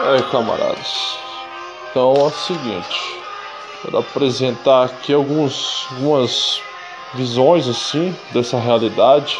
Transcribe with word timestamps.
É, 0.00 0.22
camaradas. 0.30 1.18
Então 1.90 2.14
é 2.16 2.22
o 2.22 2.30
seguinte, 2.30 3.20
quero 3.80 3.98
apresentar 3.98 4.86
aqui 4.86 5.12
alguns, 5.12 5.86
algumas 5.92 6.60
visões 7.14 7.68
assim 7.68 8.14
dessa 8.32 8.58
realidade. 8.58 9.38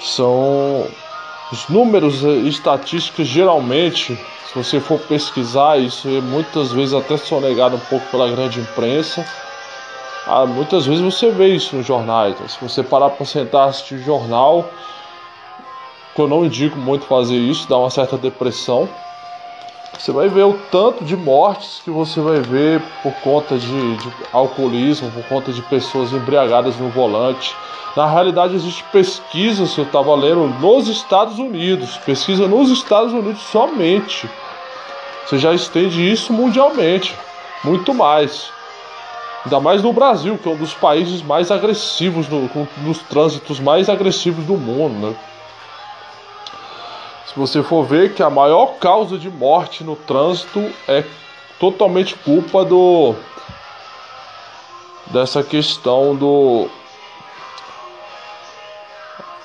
São 0.00 0.86
os 1.52 1.68
números 1.68 2.22
e 2.22 2.48
estatísticas 2.48 3.26
geralmente, 3.26 4.18
se 4.46 4.54
você 4.54 4.80
for 4.80 4.98
pesquisar, 5.00 5.78
isso 5.78 6.08
é 6.08 6.22
muitas 6.22 6.72
vezes 6.72 6.94
até 6.94 7.18
sonegado 7.18 7.76
um 7.76 7.80
pouco 7.80 8.06
pela 8.06 8.30
grande 8.30 8.58
imprensa. 8.58 9.22
Ah, 10.26 10.46
muitas 10.46 10.86
vezes 10.86 11.02
você 11.02 11.30
vê 11.30 11.48
isso 11.48 11.76
nos 11.76 11.84
jornais. 11.84 12.40
Né? 12.40 12.48
Se 12.48 12.58
você 12.58 12.82
parar 12.82 13.10
para 13.10 13.26
sentar 13.26 13.68
assistir 13.68 13.98
jornal, 13.98 14.64
que 16.14 16.22
eu 16.22 16.26
não 16.26 16.44
indico 16.44 16.78
muito 16.78 17.04
fazer 17.04 17.36
isso, 17.36 17.68
dá 17.68 17.76
uma 17.76 17.90
certa 17.90 18.16
depressão. 18.16 18.88
Você 19.98 20.10
vai 20.10 20.28
ver 20.28 20.44
o 20.44 20.54
tanto 20.70 21.04
de 21.04 21.16
mortes 21.16 21.80
que 21.84 21.90
você 21.90 22.20
vai 22.20 22.40
ver 22.40 22.82
por 23.02 23.12
conta 23.20 23.56
de, 23.56 23.96
de 23.96 24.12
alcoolismo, 24.32 25.10
por 25.10 25.22
conta 25.24 25.52
de 25.52 25.62
pessoas 25.62 26.12
embriagadas 26.12 26.76
no 26.76 26.88
volante. 26.88 27.54
Na 27.94 28.06
realidade, 28.06 28.54
existe 28.54 28.82
pesquisa, 28.84 29.66
se 29.66 29.78
eu 29.78 29.84
estava 29.84 30.14
lendo, 30.14 30.48
nos 30.60 30.88
Estados 30.88 31.38
Unidos. 31.38 31.98
Pesquisa 31.98 32.48
nos 32.48 32.70
Estados 32.70 33.12
Unidos 33.12 33.42
somente. 33.42 34.28
Você 35.26 35.38
já 35.38 35.52
estende 35.52 36.10
isso 36.10 36.32
mundialmente. 36.32 37.14
Muito 37.62 37.92
mais. 37.94 38.50
Ainda 39.44 39.60
mais 39.60 39.82
no 39.82 39.92
Brasil, 39.92 40.38
que 40.38 40.48
é 40.48 40.52
um 40.52 40.56
dos 40.56 40.72
países 40.72 41.22
mais 41.22 41.50
agressivos, 41.50 42.28
no, 42.28 42.48
nos 42.78 42.98
trânsitos 43.00 43.60
mais 43.60 43.88
agressivos 43.88 44.44
do 44.46 44.56
mundo. 44.56 45.08
Né? 45.08 45.14
Se 47.32 47.38
você 47.38 47.62
for 47.62 47.84
ver 47.84 48.12
que 48.12 48.22
a 48.22 48.28
maior 48.28 48.74
causa 48.78 49.16
de 49.16 49.30
morte 49.30 49.82
no 49.82 49.96
trânsito 49.96 50.70
é 50.86 51.02
totalmente 51.58 52.14
culpa 52.14 52.62
do 52.62 53.14
dessa 55.06 55.42
questão 55.42 56.14
do 56.14 56.68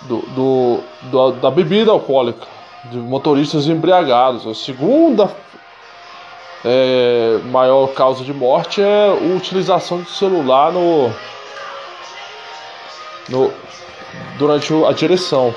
do, 0.02 0.18
do, 0.20 0.84
do 1.04 1.32
da 1.34 1.50
bebida 1.50 1.92
alcoólica, 1.92 2.46
de 2.92 2.98
motoristas 2.98 3.68
embriagados. 3.68 4.46
A 4.46 4.54
segunda 4.54 5.32
é, 6.66 7.40
maior 7.46 7.88
causa 7.94 8.22
de 8.24 8.34
morte 8.34 8.82
é 8.82 9.08
a 9.08 9.14
utilização 9.14 10.02
de 10.02 10.10
celular 10.10 10.74
no, 10.74 11.10
no 13.30 13.54
durante 14.38 14.74
a 14.86 14.92
direção. 14.92 15.56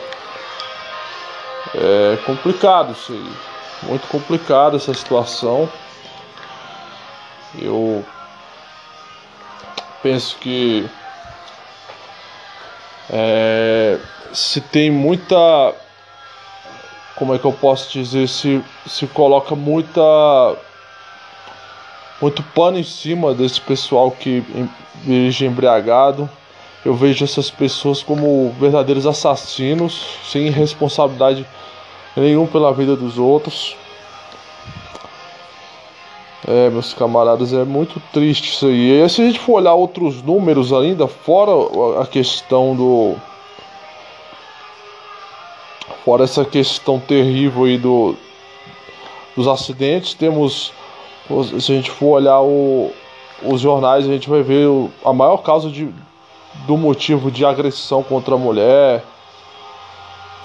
É 1.75 2.17
complicado 2.25 2.93
isso 2.93 3.13
aí. 3.13 3.33
Muito 3.83 4.07
complicado 4.09 4.77
essa 4.77 4.93
situação. 4.93 5.69
Eu 7.59 8.05
penso 10.03 10.37
que 10.39 10.89
é, 13.11 13.99
se 14.33 14.61
tem 14.61 14.91
muita. 14.91 15.75
Como 17.17 17.35
é 17.35 17.39
que 17.39 17.45
eu 17.45 17.53
posso 17.53 17.93
dizer? 17.93 18.29
Se, 18.29 18.63
se 18.87 19.07
coloca 19.07 19.55
muita. 19.55 20.01
Muito 22.21 22.43
pano 22.43 22.79
em 22.79 22.85
cima 22.85 23.33
desse 23.33 23.61
pessoal 23.61 24.11
que 24.11 24.45
dirige 25.05 25.47
embriagado 25.47 26.29
eu 26.85 26.95
vejo 26.95 27.25
essas 27.25 27.51
pessoas 27.51 28.03
como 28.03 28.55
verdadeiros 28.59 29.07
assassinos, 29.07 30.03
sem 30.31 30.49
responsabilidade 30.51 31.47
nenhum 32.17 32.47
pela 32.47 32.73
vida 32.73 32.97
dos 32.97 33.19
outros. 33.19 33.77
É, 36.47 36.71
meus 36.71 36.95
camaradas, 36.95 37.53
é 37.53 37.65
muito 37.65 38.01
triste 38.13 38.51
isso 38.53 38.67
aí. 38.67 39.03
E 39.03 39.09
se 39.09 39.21
a 39.21 39.27
gente 39.27 39.39
for 39.39 39.55
olhar 39.55 39.75
outros 39.75 40.23
números 40.23 40.73
ainda, 40.73 41.07
fora 41.07 41.53
a 42.01 42.07
questão 42.07 42.75
do. 42.75 43.15
Fora 46.05 46.25
essa 46.25 46.45
questão 46.45 46.99
terrível 46.99 47.65
aí 47.65 47.77
do, 47.77 48.17
dos 49.37 49.47
acidentes, 49.47 50.15
temos. 50.15 50.73
Se 51.61 51.73
a 51.73 51.77
gente 51.77 51.91
for 51.91 52.17
olhar 52.17 52.41
o, 52.41 52.91
os 53.43 53.61
jornais, 53.61 54.05
a 54.07 54.09
gente 54.09 54.29
vai 54.29 54.43
ver 54.43 54.67
a 55.05 55.13
maior 55.13 55.39
causa 55.39 55.69
de, 55.69 55.89
do 56.67 56.77
motivo 56.77 57.31
de 57.31 57.45
agressão 57.45 58.03
contra 58.03 58.35
a 58.35 58.39
mulher. 58.39 59.05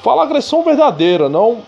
Fala 0.05 0.21
agressão 0.21 0.63
verdadeira, 0.63 1.27
não 1.27 1.63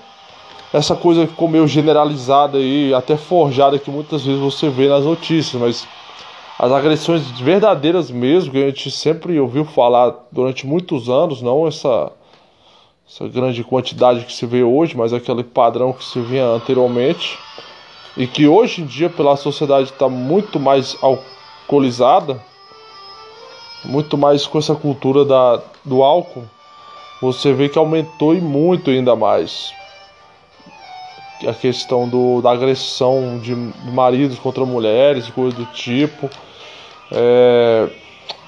essa 0.72 0.96
coisa 0.96 1.26
que 1.26 1.32
ficou 1.32 1.48
meio 1.48 1.68
generalizada 1.68 2.60
e 2.60 2.94
até 2.94 3.18
forjada 3.18 3.80
que 3.80 3.90
muitas 3.90 4.24
vezes 4.24 4.40
você 4.40 4.70
vê 4.70 4.88
nas 4.88 5.04
notícias, 5.04 5.60
mas 5.60 5.88
as 6.60 6.72
agressões 6.72 7.28
verdadeiras 7.42 8.12
mesmo, 8.12 8.52
que 8.52 8.64
a 8.64 8.68
gente 8.68 8.92
sempre 8.92 9.40
ouviu 9.40 9.66
falar 9.66 10.14
durante 10.32 10.68
muitos 10.68 11.10
anos, 11.10 11.42
não 11.42 11.66
essa, 11.66 12.12
essa 13.10 13.28
grande 13.28 13.64
quantidade 13.64 14.24
que 14.24 14.34
se 14.34 14.46
vê 14.46 14.62
hoje, 14.62 14.96
mas 14.96 15.14
aquele 15.14 15.44
padrão 15.44 15.92
que 15.92 16.06
se 16.06 16.20
via 16.20 16.46
anteriormente, 16.46 17.40
e 18.16 18.28
que 18.28 18.48
hoje 18.48 18.84
em 18.84 18.86
dia 18.86 19.10
pela 19.10 19.36
sociedade 19.36 19.90
está 19.90 20.08
muito 20.08 20.60
mais 20.60 20.96
alcoolizada, 21.02 22.40
muito 23.84 24.16
mais 24.16 24.46
com 24.46 24.60
essa 24.60 24.76
cultura 24.76 25.26
da, 25.26 25.60
do 25.84 26.04
álcool, 26.04 26.44
você 27.22 27.54
vê 27.54 27.70
que 27.70 27.78
aumentou 27.78 28.36
e 28.36 28.42
muito 28.42 28.90
ainda 28.90 29.16
mais. 29.16 29.74
A 31.48 31.54
questão 31.54 32.08
do, 32.08 32.42
da 32.42 32.52
agressão 32.52 33.40
de 33.40 33.56
maridos 33.92 34.40
contra 34.40 34.66
mulheres, 34.66 35.30
coisa 35.30 35.56
do 35.56 35.66
tipo. 35.68 36.30
É, 37.12 37.88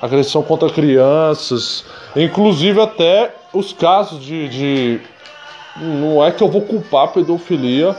agressão 0.02 0.44
contra 0.44 0.70
crianças, 0.70 1.86
inclusive 2.16 2.82
até 2.82 3.36
os 3.54 3.74
casos 3.74 4.24
de, 4.24 4.50
de. 4.50 5.02
Não 5.78 6.24
é 6.24 6.32
que 6.32 6.44
eu 6.44 6.50
vou 6.50 6.62
culpar 6.62 7.06
a 7.06 7.08
pedofilia 7.08 7.96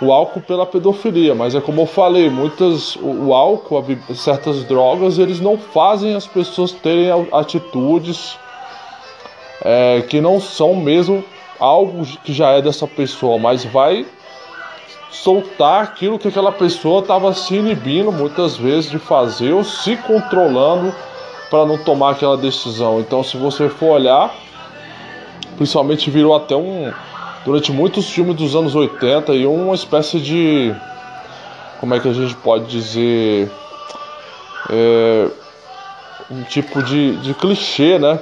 o 0.00 0.12
álcool 0.12 0.40
pela 0.40 0.66
pedofilia, 0.66 1.34
mas 1.34 1.54
é 1.54 1.60
como 1.60 1.82
eu 1.82 1.86
falei, 1.86 2.28
muitas 2.28 2.96
o, 2.96 3.28
o 3.28 3.34
álcool, 3.34 3.84
certas 4.14 4.64
drogas, 4.64 5.18
eles 5.18 5.40
não 5.40 5.56
fazem 5.56 6.14
as 6.14 6.26
pessoas 6.26 6.72
terem 6.72 7.08
atitudes 7.32 8.36
é, 9.62 10.02
que 10.08 10.20
não 10.20 10.40
são 10.40 10.74
mesmo 10.74 11.24
algo 11.58 12.04
que 12.24 12.32
já 12.32 12.50
é 12.50 12.62
dessa 12.62 12.86
pessoa, 12.86 13.38
mas 13.38 13.64
vai 13.64 14.06
soltar 15.10 15.82
aquilo 15.82 16.18
que 16.18 16.28
aquela 16.28 16.50
pessoa 16.50 17.00
estava 17.00 17.32
se 17.32 17.54
inibindo 17.54 18.10
muitas 18.10 18.56
vezes 18.56 18.90
de 18.90 18.98
fazer 18.98 19.52
ou 19.52 19.62
se 19.62 19.96
controlando 19.96 20.94
para 21.48 21.64
não 21.64 21.78
tomar 21.78 22.12
aquela 22.12 22.36
decisão. 22.36 22.98
Então, 23.00 23.22
se 23.22 23.36
você 23.36 23.68
for 23.68 23.92
olhar, 23.92 24.34
principalmente 25.56 26.10
virou 26.10 26.34
até 26.34 26.56
um 26.56 26.92
durante 27.44 27.70
muitos 27.70 28.10
filmes 28.10 28.34
dos 28.34 28.56
anos 28.56 28.74
80 28.74 29.34
e 29.34 29.46
uma 29.46 29.74
espécie 29.74 30.18
de. 30.18 30.74
Como 31.78 31.94
é 31.94 32.00
que 32.00 32.08
a 32.08 32.12
gente 32.12 32.34
pode 32.36 32.66
dizer? 32.66 33.50
É, 34.70 35.28
um 36.30 36.42
tipo 36.44 36.82
de, 36.82 37.16
de 37.18 37.34
clichê, 37.34 37.98
né? 37.98 38.18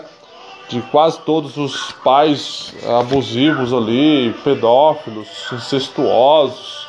De 0.69 0.81
quase 0.83 1.21
todos 1.21 1.57
os 1.57 1.93
pais 2.05 2.75
abusivos 2.99 3.73
ali, 3.75 4.35
pedófilos, 4.43 5.29
incestuosos, 5.53 6.87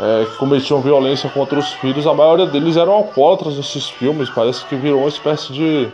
é, 0.00 0.26
que 0.26 0.36
cometiam 0.36 0.80
violência 0.80 1.30
contra 1.30 1.58
os 1.58 1.72
filhos, 1.74 2.06
a 2.06 2.12
maioria 2.12 2.46
deles 2.46 2.76
eram 2.76 2.92
alcoólatras 2.92 3.56
nesses 3.56 3.88
filmes. 3.88 4.28
Parece 4.28 4.64
que 4.66 4.74
virou 4.74 5.00
uma 5.00 5.08
espécie 5.08 5.52
de, 5.52 5.88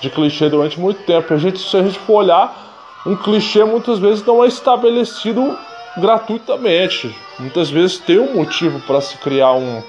de 0.00 0.10
clichê 0.10 0.48
durante 0.48 0.78
muito 0.78 1.02
tempo. 1.04 1.34
A 1.34 1.36
gente, 1.36 1.58
se 1.58 1.76
a 1.76 1.82
gente 1.82 1.98
for 1.98 2.24
olhar, 2.24 3.00
um 3.04 3.16
clichê 3.16 3.64
muitas 3.64 3.98
vezes 3.98 4.24
não 4.24 4.44
é 4.44 4.46
estabelecido 4.46 5.58
gratuitamente. 5.96 7.14
Muitas 7.38 7.68
vezes 7.68 7.98
tem 7.98 8.18
um 8.18 8.34
motivo 8.34 8.80
para 8.80 9.00
se 9.00 9.16
criar 9.18 9.52
um, 9.52 9.82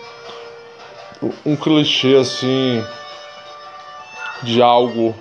um 1.45 1.55
clichê 1.55 2.15
assim 2.15 2.83
de 4.41 4.61
algo 4.61 5.15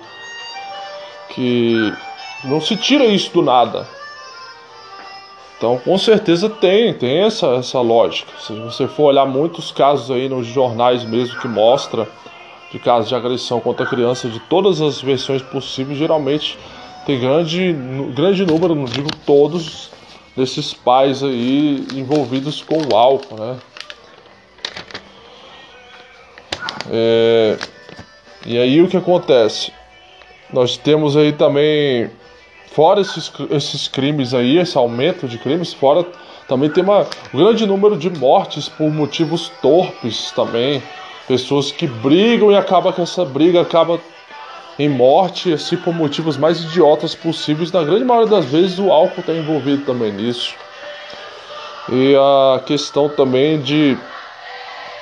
que 1.33 1.93
não 2.43 2.61
se 2.61 2.75
tira 2.75 3.05
isso 3.05 3.31
do 3.31 3.41
nada. 3.41 3.87
Então, 5.57 5.77
com 5.77 5.97
certeza 5.97 6.49
tem, 6.49 6.93
tem 6.93 7.19
essa, 7.19 7.47
essa 7.55 7.79
lógica. 7.79 8.31
Se 8.39 8.53
você 8.53 8.87
for 8.87 9.03
olhar 9.03 9.25
muitos 9.25 9.71
casos 9.71 10.11
aí 10.11 10.27
nos 10.27 10.45
jornais 10.45 11.05
mesmo 11.05 11.39
que 11.39 11.47
mostra 11.47 12.07
de 12.69 12.79
casos 12.79 13.07
de 13.07 13.15
agressão 13.15 13.59
contra 13.59 13.85
criança 13.85 14.27
de 14.27 14.39
todas 14.41 14.81
as 14.81 15.01
versões 15.01 15.41
possíveis, 15.41 15.97
geralmente 15.97 16.57
tem 17.05 17.19
grande, 17.19 17.71
grande 18.13 18.45
número, 18.45 18.75
não 18.75 18.85
digo 18.85 19.09
todos, 19.25 19.89
desses 20.35 20.73
pais 20.73 21.23
aí 21.23 21.85
envolvidos 21.93 22.61
com 22.61 22.77
o 22.77 22.95
álcool, 22.95 23.35
né? 23.35 23.57
É, 26.91 27.57
e 28.45 28.57
aí 28.57 28.81
o 28.81 28.87
que 28.87 28.97
acontece? 28.97 29.71
Nós 30.53 30.77
temos 30.77 31.17
aí 31.17 31.31
também, 31.31 32.11
fora 32.67 33.01
esses, 33.01 33.31
esses 33.49 33.87
crimes 33.87 34.35
aí, 34.35 34.59
esse 34.59 34.77
aumento 34.77 35.27
de 35.27 35.39
crimes, 35.39 35.73
fora 35.73 36.05
Também 36.47 36.69
tem 36.69 36.83
uma, 36.83 37.07
um 37.33 37.37
grande 37.39 37.65
número 37.65 37.97
de 37.97 38.07
mortes 38.11 38.69
por 38.69 38.91
motivos 38.91 39.51
torpes 39.63 40.31
também. 40.31 40.83
Pessoas 41.27 41.71
que 41.71 41.87
brigam 41.87 42.51
e 42.51 42.55
acaba 42.55 42.93
que 42.93 43.01
essa 43.01 43.25
briga 43.25 43.61
acaba 43.61 43.99
em 44.77 44.89
morte, 44.89 45.53
assim, 45.53 45.75
por 45.75 45.93
motivos 45.93 46.37
mais 46.37 46.63
idiotas 46.63 47.15
possíveis. 47.15 47.71
Na 47.71 47.83
grande 47.83 48.03
maioria 48.05 48.29
das 48.29 48.45
vezes 48.45 48.77
o 48.77 48.91
álcool 48.91 49.21
está 49.21 49.33
envolvido 49.33 49.85
também 49.85 50.11
nisso. 50.11 50.53
E 51.91 52.15
a 52.15 52.59
questão 52.59 53.09
também 53.09 53.59
de. 53.59 53.97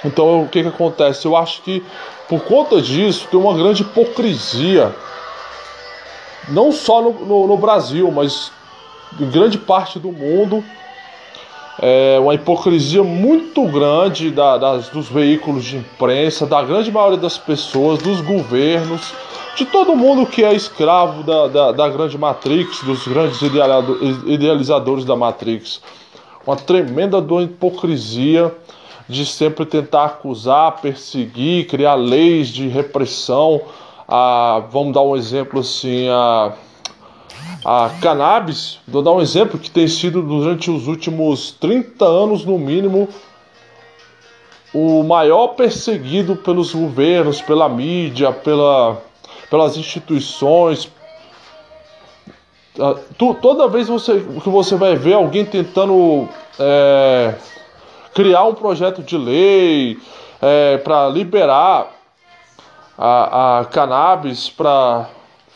Então 0.06 0.44
o 0.44 0.48
que, 0.48 0.62
que 0.62 0.70
acontece? 0.70 1.26
Eu 1.26 1.36
acho 1.36 1.62
que 1.62 1.84
por 2.30 2.42
conta 2.46 2.82
disso 2.82 3.28
tem 3.30 3.40
uma 3.40 3.54
grande 3.54 3.82
hipocrisia. 3.82 4.96
Não 6.50 6.72
só 6.72 7.02
no, 7.02 7.26
no, 7.26 7.48
no 7.48 7.58
Brasil, 7.58 8.12
mas 8.12 8.52
em 9.20 9.30
grande 9.30 9.58
parte 9.58 10.00
do 10.00 10.12
mundo 10.12 10.64
é 11.80 12.20
uma 12.20 12.36
hipocrisia 12.36 13.04
muito 13.04 13.66
grande 13.68 14.30
da, 14.30 14.58
das, 14.58 14.90
dos 14.90 15.08
veículos 15.08 15.64
de 15.64 15.78
imprensa, 15.78 16.46
da 16.46 16.62
grande 16.62 16.92
maioria 16.92 17.18
das 17.18 17.38
pessoas, 17.38 18.00
dos 18.00 18.22
governos, 18.22 19.14
de 19.56 19.66
todo 19.66 19.96
mundo 19.96 20.26
que 20.26 20.44
é 20.44 20.54
escravo 20.54 21.24
da, 21.24 21.48
da, 21.48 21.72
da 21.72 21.90
grande 21.90 22.18
Matrix, 22.18 22.84
dos 22.84 23.08
grandes 23.08 23.42
idealizadores 23.42 25.06
da 25.06 25.16
Matrix. 25.16 25.82
Uma 26.46 26.56
tremenda 26.56 27.18
hipocrisia 27.44 28.54
de 29.08 29.26
sempre 29.26 29.66
tentar 29.66 30.06
acusar, 30.06 30.82
perseguir, 30.82 31.68
criar 31.68 31.96
leis 31.96 32.48
de 32.48 32.68
repressão. 32.68 33.62
A, 34.12 34.64
vamos 34.70 34.94
dar 34.94 35.02
um 35.02 35.16
exemplo 35.16 35.62
assim, 35.62 36.10
a 36.10 36.54
a 37.64 37.92
cannabis, 38.02 38.80
vou 38.88 39.04
dar 39.04 39.12
um 39.12 39.22
exemplo 39.22 39.60
que 39.60 39.70
tem 39.70 39.88
sido 39.88 40.22
durante 40.22 40.72
os 40.72 40.88
últimos 40.88 41.52
30 41.52 42.06
anos 42.06 42.44
no 42.44 42.58
mínimo 42.58 43.08
o 44.74 45.04
maior 45.04 45.50
perseguido 45.50 46.36
pelos 46.36 46.74
governos, 46.74 47.42
pela 47.42 47.70
mídia, 47.70 48.32
pela, 48.32 49.02
pelas 49.50 49.78
instituições. 49.78 50.90
Ah, 52.80 52.96
toda 53.42 53.68
vez 53.68 53.88
você, 53.88 54.20
que 54.20 54.50
você 54.50 54.76
vai 54.76 54.96
ver 54.96 55.14
alguém 55.14 55.46
tentando 55.46 56.28
é, 56.58 57.36
criar 58.16 58.46
um 58.46 58.56
projeto 58.56 59.04
de 59.04 59.18
lei 59.18 60.00
é, 60.42 60.78
para 60.78 61.10
liberar 61.10 62.01
a, 63.02 63.60
a 63.60 63.66
cannabis 63.66 64.50
para 64.50 65.10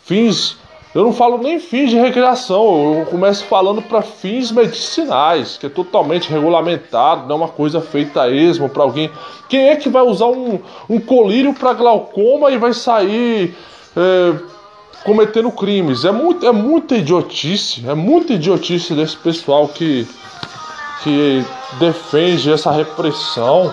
fins 0.04 0.58
eu 0.96 1.04
não 1.04 1.12
falo 1.12 1.38
nem 1.38 1.60
fins 1.60 1.90
de 1.90 1.98
recreação, 1.98 3.00
eu 3.00 3.06
começo 3.08 3.44
falando 3.44 3.82
para 3.82 4.02
fins 4.02 4.50
medicinais, 4.50 5.58
que 5.58 5.66
é 5.66 5.70
totalmente 5.70 6.32
regulamentado, 6.32 7.28
não 7.28 7.36
é 7.36 7.40
uma 7.40 7.48
coisa 7.50 7.82
feita 7.82 8.22
a 8.22 8.30
esmo 8.30 8.70
para 8.70 8.84
alguém. 8.84 9.12
Quem 9.50 9.68
é 9.68 9.76
que 9.76 9.90
vai 9.90 10.04
usar 10.04 10.28
um, 10.28 10.58
um 10.90 10.98
colírio 10.98 11.54
para 11.54 11.74
glaucoma 11.74 12.50
e 12.50 12.58
vai 12.58 12.74
sair 12.74 13.54
é, 13.94 14.36
cometendo 15.04 15.52
crimes? 15.52 16.06
É, 16.06 16.14
muito, 16.14 16.48
é 16.48 16.52
muita 16.54 16.96
idiotice, 16.96 17.84
é 17.86 17.94
muita 17.94 18.32
idiotice 18.32 18.94
desse 18.94 19.18
pessoal 19.18 19.68
que, 19.68 20.08
que 21.04 21.44
defende 21.78 22.50
essa 22.50 22.72
repressão. 22.72 23.70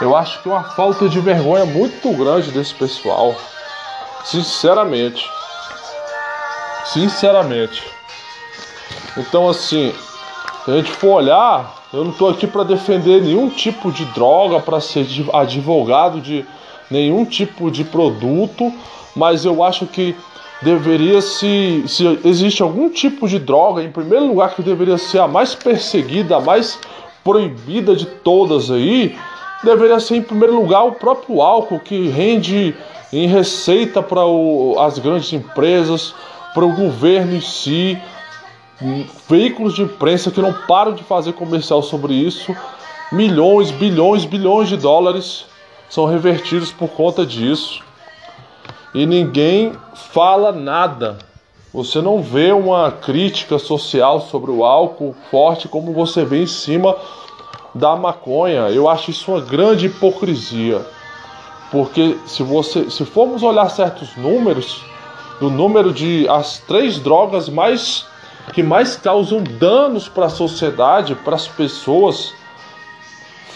Eu 0.00 0.14
acho 0.14 0.42
que 0.42 0.48
uma 0.48 0.62
falta 0.62 1.08
de 1.08 1.18
vergonha 1.20 1.64
muito 1.64 2.12
grande 2.12 2.50
desse 2.50 2.74
pessoal, 2.74 3.34
sinceramente. 4.24 5.26
Sinceramente. 6.92 7.82
Então, 9.16 9.48
assim, 9.48 9.94
se 10.64 10.70
a 10.70 10.76
gente 10.76 10.90
for 10.90 11.14
olhar, 11.14 11.74
eu 11.92 12.04
não 12.04 12.10
estou 12.10 12.28
aqui 12.28 12.46
para 12.46 12.62
defender 12.62 13.22
nenhum 13.22 13.48
tipo 13.48 13.90
de 13.90 14.04
droga, 14.06 14.60
para 14.60 14.80
ser 14.80 15.06
advogado 15.32 16.20
de 16.20 16.44
nenhum 16.90 17.24
tipo 17.24 17.70
de 17.70 17.82
produto, 17.82 18.70
mas 19.14 19.46
eu 19.46 19.64
acho 19.64 19.86
que 19.86 20.14
deveria 20.60 21.20
se 21.22 21.84
se 21.86 22.20
existe 22.24 22.62
algum 22.62 22.90
tipo 22.90 23.28
de 23.28 23.38
droga, 23.38 23.82
em 23.82 23.90
primeiro 23.90 24.26
lugar 24.26 24.54
que 24.54 24.62
deveria 24.62 24.98
ser 24.98 25.20
a 25.20 25.28
mais 25.28 25.54
perseguida, 25.54 26.36
a 26.36 26.40
mais 26.40 26.78
proibida 27.24 27.96
de 27.96 28.06
todas 28.06 28.70
aí, 28.70 29.16
deveria 29.62 29.98
ser 30.00 30.16
em 30.16 30.22
primeiro 30.22 30.54
lugar 30.54 30.84
o 30.84 30.92
próprio 30.92 31.40
álcool 31.40 31.80
que 31.80 32.08
rende 32.08 32.74
em 33.12 33.26
receita 33.26 34.02
para 34.02 34.20
as 34.84 34.98
grandes 34.98 35.32
empresas, 35.32 36.14
para 36.52 36.64
o 36.64 36.74
governo 36.74 37.36
em 37.36 37.40
si, 37.40 37.98
veículos 39.28 39.74
de 39.74 39.82
imprensa 39.82 40.30
que 40.30 40.40
não 40.40 40.52
param 40.52 40.94
de 40.94 41.02
fazer 41.02 41.32
comercial 41.32 41.82
sobre 41.82 42.14
isso, 42.14 42.54
milhões, 43.12 43.70
bilhões, 43.70 44.24
bilhões 44.24 44.68
de 44.68 44.76
dólares 44.76 45.46
são 45.88 46.04
revertidos 46.06 46.72
por 46.72 46.88
conta 46.88 47.24
disso. 47.24 47.82
E 48.94 49.06
ninguém 49.06 49.72
fala 49.94 50.52
nada. 50.52 51.18
Você 51.72 52.00
não 52.00 52.22
vê 52.22 52.52
uma 52.52 52.90
crítica 52.90 53.58
social 53.58 54.20
sobre 54.22 54.50
o 54.50 54.64
álcool 54.64 55.14
forte 55.30 55.68
como 55.68 55.92
você 55.92 56.24
vê 56.24 56.42
em 56.42 56.46
cima 56.46 56.96
da 57.76 57.94
maconha. 57.94 58.68
Eu 58.70 58.88
acho 58.88 59.10
isso 59.10 59.32
uma 59.32 59.40
grande 59.40 59.86
hipocrisia. 59.86 60.84
Porque 61.70 62.16
se 62.26 62.42
você 62.42 62.90
se 62.90 63.04
formos 63.04 63.42
olhar 63.42 63.68
certos 63.70 64.16
números, 64.16 64.82
do 65.40 65.50
número 65.50 65.92
de 65.92 66.26
as 66.28 66.58
três 66.58 66.98
drogas 66.98 67.48
mais 67.48 68.06
que 68.52 68.62
mais 68.62 68.96
causam 68.96 69.42
danos 69.42 70.08
para 70.08 70.26
a 70.26 70.30
sociedade, 70.30 71.14
para 71.16 71.34
as 71.34 71.48
pessoas, 71.48 72.32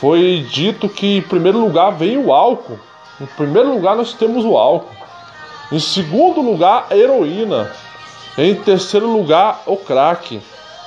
foi 0.00 0.46
dito 0.50 0.88
que 0.88 1.18
em 1.18 1.22
primeiro 1.22 1.60
lugar 1.60 1.92
vem 1.92 2.18
o 2.18 2.32
álcool. 2.32 2.78
Em 3.20 3.26
primeiro 3.26 3.72
lugar 3.72 3.94
nós 3.94 4.12
temos 4.12 4.44
o 4.44 4.56
álcool. 4.56 4.96
Em 5.70 5.78
segundo 5.78 6.40
lugar, 6.40 6.86
a 6.90 6.96
heroína. 6.96 7.70
Em 8.36 8.54
terceiro 8.54 9.06
lugar, 9.06 9.62
o 9.66 9.76
crack. 9.76 10.42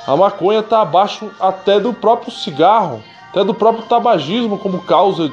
A 0.05 0.17
maconha 0.17 0.59
está 0.59 0.81
abaixo 0.81 1.31
até 1.39 1.79
do 1.79 1.93
próprio 1.93 2.31
cigarro, 2.31 3.01
até 3.33 3.43
do 3.43 3.53
próprio 3.53 3.83
tabagismo 3.85 4.59
como 4.59 4.79
causa 4.83 5.31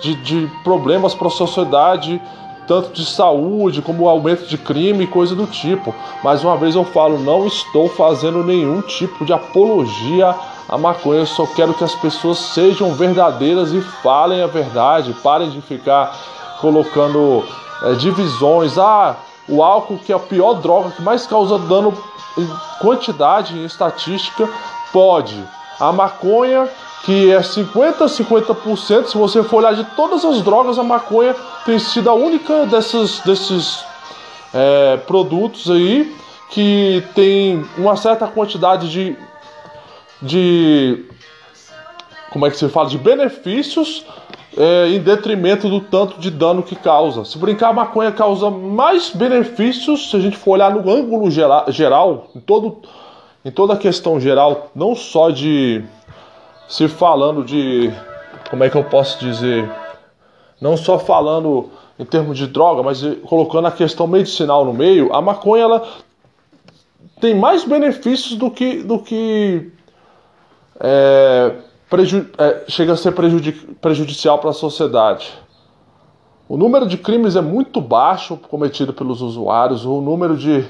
de, 0.00 0.14
de 0.16 0.50
problemas 0.64 1.14
para 1.14 1.28
a 1.28 1.30
sociedade 1.30 2.20
tanto 2.66 2.92
de 2.92 3.04
saúde 3.04 3.82
como 3.82 4.08
aumento 4.08 4.46
de 4.46 4.56
crime 4.56 5.04
e 5.04 5.06
coisa 5.06 5.34
do 5.34 5.46
tipo. 5.46 5.94
Mais 6.22 6.42
uma 6.42 6.56
vez 6.56 6.74
eu 6.74 6.84
falo, 6.84 7.18
não 7.18 7.46
estou 7.46 7.88
fazendo 7.88 8.42
nenhum 8.42 8.80
tipo 8.80 9.24
de 9.24 9.32
apologia 9.32 10.34
à 10.68 10.78
maconha, 10.78 11.20
eu 11.20 11.26
só 11.26 11.44
quero 11.44 11.74
que 11.74 11.84
as 11.84 11.94
pessoas 11.94 12.38
sejam 12.38 12.94
verdadeiras 12.94 13.72
e 13.72 13.80
falem 13.80 14.42
a 14.42 14.46
verdade, 14.46 15.14
parem 15.22 15.50
de 15.50 15.60
ficar 15.60 16.16
colocando 16.60 17.44
é, 17.82 17.94
divisões. 17.94 18.78
Ah, 18.78 19.16
o 19.48 19.62
álcool 19.62 19.98
que 19.98 20.12
é 20.12 20.16
a 20.16 20.20
pior 20.20 20.54
droga, 20.54 20.92
que 20.92 21.02
mais 21.02 21.26
causa 21.26 21.58
dano 21.58 21.92
em 22.38 22.48
quantidade, 22.80 23.58
em 23.58 23.64
estatística, 23.64 24.48
pode. 24.92 25.42
A 25.80 25.92
maconha 25.92 26.68
que 27.04 27.32
é 27.32 27.42
50 27.42 28.04
a 28.04 28.06
50%. 28.06 29.06
Se 29.06 29.16
você 29.16 29.42
for 29.42 29.58
olhar 29.58 29.74
de 29.74 29.84
todas 29.96 30.24
as 30.24 30.42
drogas, 30.42 30.78
a 30.78 30.84
maconha 30.84 31.34
tem 31.64 31.78
sido 31.78 32.08
a 32.08 32.14
única 32.14 32.66
dessas, 32.66 33.20
desses 33.20 33.84
é, 34.54 34.96
produtos 34.98 35.70
aí 35.70 36.14
que 36.50 37.02
tem 37.14 37.64
uma 37.78 37.96
certa 37.96 38.26
quantidade 38.26 38.90
de, 38.90 39.16
de 40.20 41.06
como 42.30 42.46
é 42.46 42.50
que 42.50 42.56
se 42.56 42.68
fala 42.68 42.88
de 42.88 42.98
benefícios 42.98 44.04
é, 44.56 44.88
em 44.88 45.00
detrimento 45.00 45.68
do 45.68 45.80
tanto 45.80 46.20
de 46.20 46.30
dano 46.30 46.62
que 46.62 46.76
causa. 46.76 47.24
Se 47.24 47.38
brincar, 47.38 47.70
a 47.70 47.72
maconha 47.72 48.12
causa 48.12 48.50
mais 48.50 49.10
benefícios 49.10 50.10
se 50.10 50.16
a 50.16 50.20
gente 50.20 50.36
for 50.36 50.52
olhar 50.52 50.70
no 50.70 50.90
ângulo 50.90 51.30
geral, 51.30 51.64
geral 51.68 52.28
em, 52.36 52.40
todo, 52.40 52.82
em 53.44 53.50
toda 53.50 53.72
a 53.72 53.76
questão 53.76 54.20
geral, 54.20 54.70
não 54.74 54.94
só 54.94 55.30
de 55.30 55.82
se 56.72 56.88
falando 56.88 57.44
de. 57.44 57.92
Como 58.48 58.64
é 58.64 58.70
que 58.70 58.76
eu 58.76 58.84
posso 58.84 59.18
dizer? 59.18 59.70
Não 60.58 60.74
só 60.74 60.98
falando 60.98 61.68
em 61.98 62.04
termos 62.04 62.38
de 62.38 62.46
droga, 62.46 62.82
mas 62.82 63.02
colocando 63.26 63.66
a 63.66 63.70
questão 63.70 64.06
medicinal 64.06 64.64
no 64.64 64.72
meio, 64.72 65.14
a 65.14 65.20
maconha 65.20 65.64
ela 65.64 65.86
tem 67.20 67.34
mais 67.34 67.62
benefícios 67.64 68.36
do 68.36 68.50
que, 68.50 68.82
do 68.82 68.98
que 68.98 69.70
é, 70.80 71.56
preju, 71.90 72.26
é, 72.38 72.64
chega 72.66 72.94
a 72.94 72.96
ser 72.96 73.12
prejudic, 73.12 73.74
prejudicial 73.74 74.38
para 74.38 74.50
a 74.50 74.54
sociedade. 74.54 75.30
O 76.48 76.56
número 76.56 76.86
de 76.86 76.96
crimes 76.96 77.36
é 77.36 77.42
muito 77.42 77.82
baixo 77.82 78.38
cometido 78.48 78.94
pelos 78.94 79.20
usuários, 79.20 79.84
o 79.84 80.00
número 80.00 80.38
de 80.38 80.64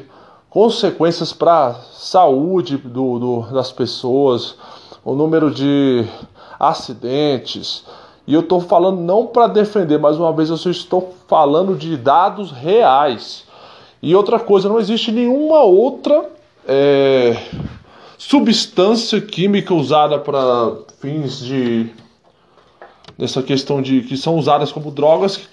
consequências 0.51 1.33
para 1.33 1.69
a 1.69 1.75
saúde 1.75 2.77
do, 2.77 3.19
do, 3.21 3.41
das 3.53 3.71
pessoas, 3.71 4.57
o 5.05 5.15
número 5.15 5.51
de 5.51 6.05
acidentes. 6.59 7.85
E 8.27 8.35
eu 8.35 8.41
estou 8.41 8.61
falando 8.61 9.01
não 9.01 9.27
para 9.27 9.49
defender, 9.49 9.99
mais 9.99 10.17
uma 10.17 10.33
vez 10.33 10.49
eu 10.49 10.71
estou 10.71 11.15
falando 11.27 11.75
de 11.77 11.97
dados 11.97 12.53
reais. 12.53 13.45
E 14.01 14.15
outra 14.15 14.39
coisa, 14.39 14.69
não 14.69 14.79
existe 14.79 15.11
nenhuma 15.11 15.63
outra 15.63 16.31
é, 16.67 17.37
substância 18.17 19.21
química 19.21 19.75
usada 19.75 20.19
para 20.19 20.77
fins 21.01 21.39
de 21.39 21.91
nessa 23.19 23.43
questão 23.43 23.83
de 23.83 24.03
que 24.03 24.17
são 24.17 24.37
usadas 24.37 24.73
como 24.73 24.91
drogas 24.91 25.37
que, 25.37 25.47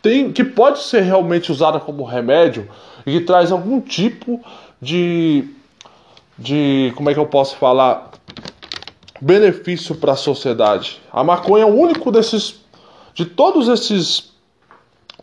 tem, 0.00 0.32
que 0.32 0.42
pode 0.42 0.80
ser 0.80 1.02
realmente 1.02 1.52
usada 1.52 1.78
como 1.78 2.04
remédio 2.04 2.68
e 3.04 3.12
que 3.12 3.20
traz 3.20 3.52
algum 3.52 3.80
tipo 3.80 4.40
de 4.80 5.48
de 6.36 6.92
como 6.96 7.10
é 7.10 7.14
que 7.14 7.20
eu 7.20 7.26
posso 7.26 7.56
falar 7.56 8.10
benefício 9.20 9.94
para 9.94 10.12
a 10.12 10.16
sociedade. 10.16 11.00
A 11.12 11.22
maconha 11.22 11.62
é 11.62 11.66
o 11.66 11.74
único 11.74 12.10
desses 12.10 12.62
de 13.14 13.24
todos 13.24 13.68
esses 13.68 14.32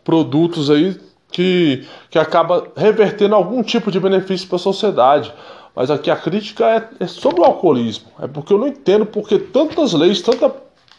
produtos 0.03 0.69
aí 0.69 0.99
que, 1.31 1.85
que 2.09 2.17
acaba 2.17 2.67
revertendo 2.75 3.35
algum 3.35 3.61
tipo 3.61 3.91
de 3.91 3.99
benefício 3.99 4.47
para 4.47 4.55
a 4.55 4.59
sociedade. 4.59 5.33
Mas 5.75 5.89
aqui 5.89 6.11
a 6.11 6.15
crítica 6.15 6.65
é, 6.69 7.03
é, 7.03 7.07
sobre 7.07 7.41
o 7.41 7.45
alcoolismo. 7.45 8.07
É 8.21 8.27
porque 8.27 8.53
eu 8.53 8.57
não 8.57 8.67
entendo 8.67 9.05
porque 9.05 9.39
tantas 9.39 9.93
leis, 9.93 10.21
tanta 10.21 10.53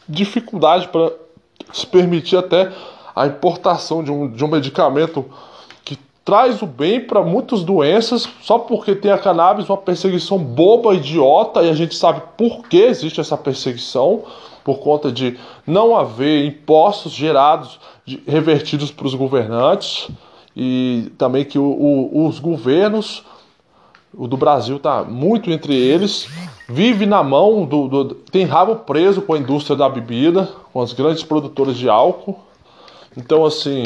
dificuldade 0.08 0.88
para 0.88 1.12
se 1.72 1.86
permitir 1.86 2.36
até 2.36 2.72
a 3.14 3.26
importação 3.26 4.02
de 4.02 4.10
um, 4.10 4.30
de 4.30 4.44
um 4.44 4.48
medicamento 4.48 5.24
traz 6.24 6.62
o 6.62 6.66
bem 6.66 7.00
para 7.00 7.22
muitas 7.22 7.64
doenças, 7.64 8.28
só 8.42 8.58
porque 8.58 8.94
tem 8.94 9.10
a 9.10 9.18
cannabis, 9.18 9.68
uma 9.68 9.76
perseguição 9.76 10.38
boba, 10.38 10.94
idiota, 10.94 11.62
e 11.62 11.70
a 11.70 11.74
gente 11.74 11.94
sabe 11.94 12.22
por 12.36 12.68
que 12.68 12.78
existe 12.78 13.20
essa 13.20 13.36
perseguição 13.36 14.22
por 14.64 14.78
conta 14.78 15.10
de 15.10 15.36
não 15.66 15.96
haver 15.96 16.46
impostos 16.46 17.12
gerados, 17.12 17.80
de, 18.04 18.22
revertidos 18.26 18.92
para 18.92 19.06
os 19.06 19.14
governantes 19.14 20.08
e 20.56 21.10
também 21.18 21.44
que 21.44 21.58
o, 21.58 21.64
o, 21.64 22.26
os 22.26 22.38
governos, 22.38 23.24
o 24.14 24.28
do 24.28 24.36
Brasil 24.36 24.76
está 24.76 25.02
muito 25.02 25.50
entre 25.50 25.74
eles, 25.74 26.28
vive 26.68 27.04
na 27.04 27.22
mão 27.24 27.64
do, 27.64 27.88
do, 27.88 28.14
tem 28.14 28.44
rabo 28.44 28.76
preso 28.76 29.22
com 29.22 29.34
a 29.34 29.38
indústria 29.38 29.76
da 29.76 29.88
bebida, 29.88 30.48
com 30.72 30.80
as 30.80 30.92
grandes 30.92 31.24
produtoras 31.24 31.76
de 31.76 31.88
álcool. 31.88 32.38
Então 33.16 33.44
assim 33.44 33.82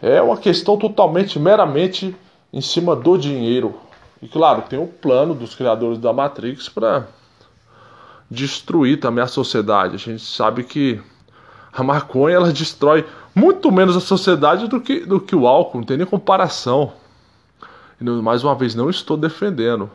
é 0.00 0.20
uma 0.20 0.36
questão 0.36 0.76
totalmente 0.76 1.38
meramente 1.38 2.14
em 2.52 2.60
cima 2.60 2.94
do 2.94 3.16
dinheiro. 3.16 3.74
E 4.20 4.28
claro, 4.28 4.62
tem 4.62 4.78
o 4.78 4.86
plano 4.86 5.34
dos 5.34 5.54
criadores 5.54 5.98
da 5.98 6.12
Matrix 6.12 6.68
para 6.68 7.06
destruir 8.30 8.98
também 8.98 9.22
a 9.22 9.28
sociedade. 9.28 9.94
A 9.94 9.98
gente 9.98 10.22
sabe 10.22 10.64
que 10.64 11.00
a 11.72 11.82
maconha 11.82 12.36
ela 12.36 12.52
destrói 12.52 13.06
muito 13.34 13.70
menos 13.70 13.96
a 13.96 14.00
sociedade 14.00 14.66
do 14.66 14.80
que, 14.80 15.00
do 15.00 15.20
que 15.20 15.36
o 15.36 15.46
álcool, 15.46 15.78
não 15.78 15.84
tem 15.84 15.98
nem 15.98 16.06
comparação. 16.06 16.92
E, 18.00 18.04
mais 18.04 18.42
uma 18.42 18.54
vez, 18.54 18.74
não 18.74 18.88
estou 18.88 19.16
defendendo 19.16 19.90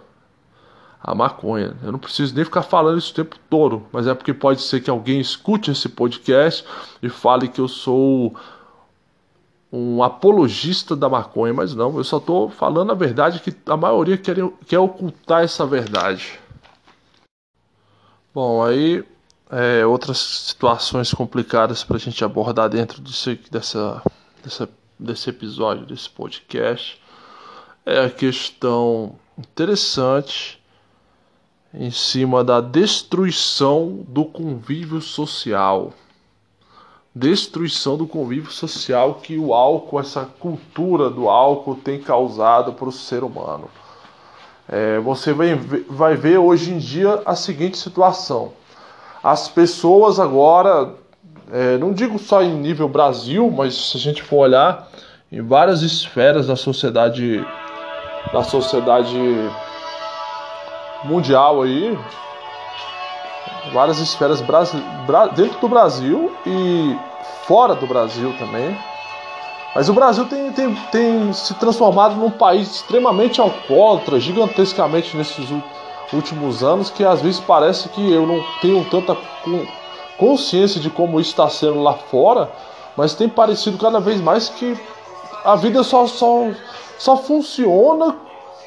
a 1.04 1.16
maconha. 1.16 1.76
Eu 1.84 1.92
não 1.92 2.00
preciso 2.00 2.36
nem 2.36 2.46
ficar 2.46 2.62
falando 2.62 3.00
isso 3.00 3.12
o 3.12 3.16
tempo 3.16 3.36
todo, 3.50 3.84
mas 3.92 4.06
é 4.06 4.14
porque 4.14 4.34
pode 4.34 4.62
ser 4.62 4.82
que 4.82 4.90
alguém 4.90 5.20
escute 5.20 5.72
esse 5.72 5.90
podcast 5.90 6.64
e 7.02 7.10
fale 7.10 7.48
que 7.48 7.60
eu 7.60 7.68
sou 7.68 8.36
um 9.72 10.04
apologista 10.04 10.96
da 10.96 11.08
maconha, 11.08 11.54
mas 11.54 11.74
não, 11.74 11.96
eu 11.98 12.04
só 12.04 12.18
estou 12.18 12.50
falando 12.50 12.92
a 12.92 12.96
verdade 12.96 13.40
que 13.40 13.56
a 13.66 13.78
maioria 13.78 14.18
quer, 14.18 14.36
quer 14.68 14.80
ocultar 14.80 15.44
essa 15.44 15.66
verdade. 15.66 16.40
Bom, 18.34 18.64
aí 18.64 19.04
é, 19.50 19.86
outras 19.86 20.18
situações 20.18 21.14
complicadas 21.14 21.84
para 21.84 21.98
a 21.98 22.00
gente 22.00 22.24
abordar 22.24 22.70
dentro 22.70 23.02
desse, 23.02 23.36
dessa, 23.50 24.02
dessa, 24.44 24.70
desse 25.00 25.30
episódio, 25.30 25.86
desse 25.86 26.10
podcast, 26.10 27.02
é 27.86 28.06
a 28.06 28.10
questão 28.10 29.16
interessante 29.38 30.62
em 31.74 31.92
cima 31.92 32.44
da 32.44 32.60
destruição 32.60 34.06
do 34.08 34.26
convívio 34.26 35.02
social. 35.02 35.94
Destruição 37.14 37.98
do 37.98 38.08
convívio 38.08 38.52
social 38.52 39.16
que 39.16 39.38
o 39.38 39.54
álcool, 39.54 40.00
essa 40.00 40.26
cultura 40.40 41.10
do 41.10 41.30
álcool 41.30 41.76
tem 41.76 42.00
causado 42.00 42.72
para 42.72 42.88
o 42.88 42.92
ser 42.92 43.22
humano. 43.22 43.70
É, 44.70 44.98
você 45.00 45.34
vai, 45.34 45.56
vai 45.90 46.16
ver 46.16 46.38
hoje 46.38 46.72
em 46.72 46.78
dia 46.78 47.22
a 47.26 47.36
seguinte 47.36 47.78
situação: 47.78 48.54
as 49.22 49.50
pessoas 49.50 50.22
agora, 50.22 50.94
é, 51.52 51.78
não 51.78 51.92
digo 51.92 52.18
só 52.18 52.42
em 52.42 52.54
nível 52.54 52.88
Brasil, 52.88 53.52
mas 53.52 53.76
se 53.76 53.98
a 53.98 54.00
gente 54.00 54.24
for 54.24 54.38
olhar 54.38 54.88
em 55.30 55.42
várias 55.42 55.82
esferas 55.82 56.48
da 56.48 56.56
sociedade, 56.56 57.46
da 58.32 58.44
sociedade 58.44 59.20
mundial 61.04 61.62
aí, 61.64 61.98
várias 63.74 64.00
esferas 64.00 64.42
dentro 65.36 65.60
do 65.60 65.68
Brasil 65.68 66.32
e 66.46 66.98
fora 67.46 67.76
do 67.76 67.88
Brasil 67.88 68.34
também 68.38 68.76
mas 69.74 69.88
o 69.88 69.94
Brasil 69.94 70.26
tem, 70.26 70.52
tem, 70.52 70.76
tem 70.92 71.34
se 71.34 71.54
transformado 71.54 72.16
num 72.16 72.30
país 72.30 72.76
extremamente 72.76 73.40
alcoólatra, 73.40 74.20
gigantescamente 74.20 75.16
nesses 75.16 75.48
últimos 76.12 76.62
anos, 76.62 76.90
que 76.90 77.06
às 77.06 77.22
vezes 77.22 77.40
parece 77.40 77.88
que 77.90 78.12
eu 78.12 78.28
não 78.28 78.44
tenho 78.62 78.84
tanta 78.86 79.16
consciência 80.18 80.80
de 80.80 80.90
como 80.90 81.20
isso 81.22 81.30
está 81.30 81.50
sendo 81.50 81.82
lá 81.82 81.94
fora, 81.94 82.52
mas 82.98 83.16
tem 83.16 83.30
parecido 83.30 83.78
cada 83.78 84.00
vez 84.00 84.20
mais 84.20 84.50
que 84.50 84.78
a 85.46 85.56
vida 85.56 85.84
só, 85.84 86.06
só, 86.06 86.50
só 87.00 87.16
funciona 87.16 88.18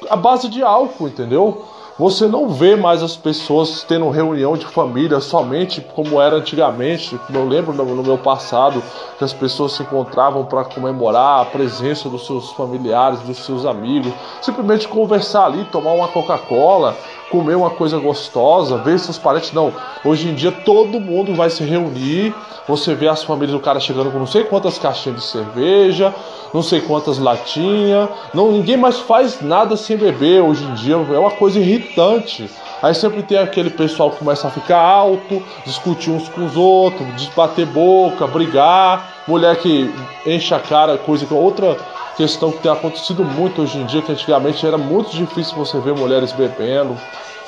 à 0.09 0.15
base 0.15 0.49
de 0.49 0.63
álcool, 0.63 1.07
entendeu? 1.07 1.65
Você 1.97 2.27
não 2.27 2.49
vê 2.49 2.75
mais 2.75 3.01
as 3.01 3.15
pessoas 3.15 3.81
tendo 3.87 4.09
reunião 4.09 4.57
de 4.57 4.65
família 4.65 5.21
somente 5.21 5.79
como 5.79 6.19
era 6.19 6.35
antigamente. 6.35 7.17
Eu 7.33 7.47
lembro 7.47 7.71
no 7.71 8.03
meu 8.03 8.17
passado 8.17 8.83
que 9.17 9.23
as 9.23 9.31
pessoas 9.31 9.71
se 9.71 9.83
encontravam 9.83 10.43
para 10.43 10.65
comemorar 10.65 11.41
a 11.41 11.45
presença 11.45 12.09
dos 12.09 12.25
seus 12.25 12.51
familiares, 12.51 13.21
dos 13.21 13.37
seus 13.45 13.65
amigos, 13.65 14.11
simplesmente 14.41 14.89
conversar 14.89 15.45
ali, 15.45 15.63
tomar 15.71 15.93
uma 15.93 16.09
Coca-Cola, 16.09 16.97
comer 17.35 17.55
uma 17.55 17.69
coisa 17.69 17.97
gostosa, 17.97 18.77
ver 18.77 18.97
seus 18.97 19.17
parentes. 19.17 19.51
Não, 19.51 19.73
hoje 20.05 20.29
em 20.29 20.33
dia 20.33 20.51
todo 20.51 21.01
mundo 21.01 21.35
vai 21.35 21.49
se 21.49 21.63
reunir. 21.65 22.33
Você 22.65 22.95
vê 22.95 23.09
as 23.09 23.23
famílias 23.23 23.51
do 23.51 23.59
cara 23.59 23.79
chegando 23.79 24.09
com 24.09 24.17
não 24.17 24.25
sei 24.25 24.45
quantas 24.45 24.79
caixinhas 24.79 25.19
de 25.19 25.25
cerveja, 25.25 26.15
não 26.53 26.63
sei 26.63 26.79
quantas 26.79 27.19
latinhas. 27.19 28.07
Não, 28.33 28.53
ninguém 28.53 28.77
mais 28.77 28.99
faz 28.99 29.41
nada 29.41 29.75
sem 29.75 29.97
beber 29.97 30.41
hoje 30.41 30.63
em 30.63 30.73
dia. 30.75 30.95
É 30.95 31.19
uma 31.19 31.31
coisa 31.31 31.59
irritante. 31.59 32.49
Aí 32.81 32.95
sempre 32.95 33.21
tem 33.21 33.37
aquele 33.37 33.69
pessoal 33.69 34.11
que 34.11 34.19
começa 34.19 34.47
a 34.47 34.51
ficar 34.51 34.79
alto, 34.79 35.43
discutir 35.65 36.11
uns 36.11 36.29
com 36.29 36.45
os 36.45 36.55
outros, 36.55 37.27
bater 37.35 37.65
boca, 37.65 38.27
brigar, 38.27 39.23
mulher 39.27 39.57
que 39.57 39.93
enche 40.25 40.53
a 40.53 40.59
cara, 40.59 40.97
coisa 40.97 41.25
que 41.25 41.33
outra 41.33 41.77
questão 42.15 42.51
que 42.51 42.59
tem 42.59 42.71
acontecido 42.71 43.23
muito 43.23 43.61
hoje 43.61 43.77
em 43.77 43.85
dia, 43.85 44.01
que 44.01 44.11
antigamente 44.11 44.65
era 44.65 44.77
muito 44.77 45.11
difícil 45.11 45.55
você 45.55 45.79
ver 45.79 45.93
mulheres 45.93 46.31
bebendo. 46.31 46.97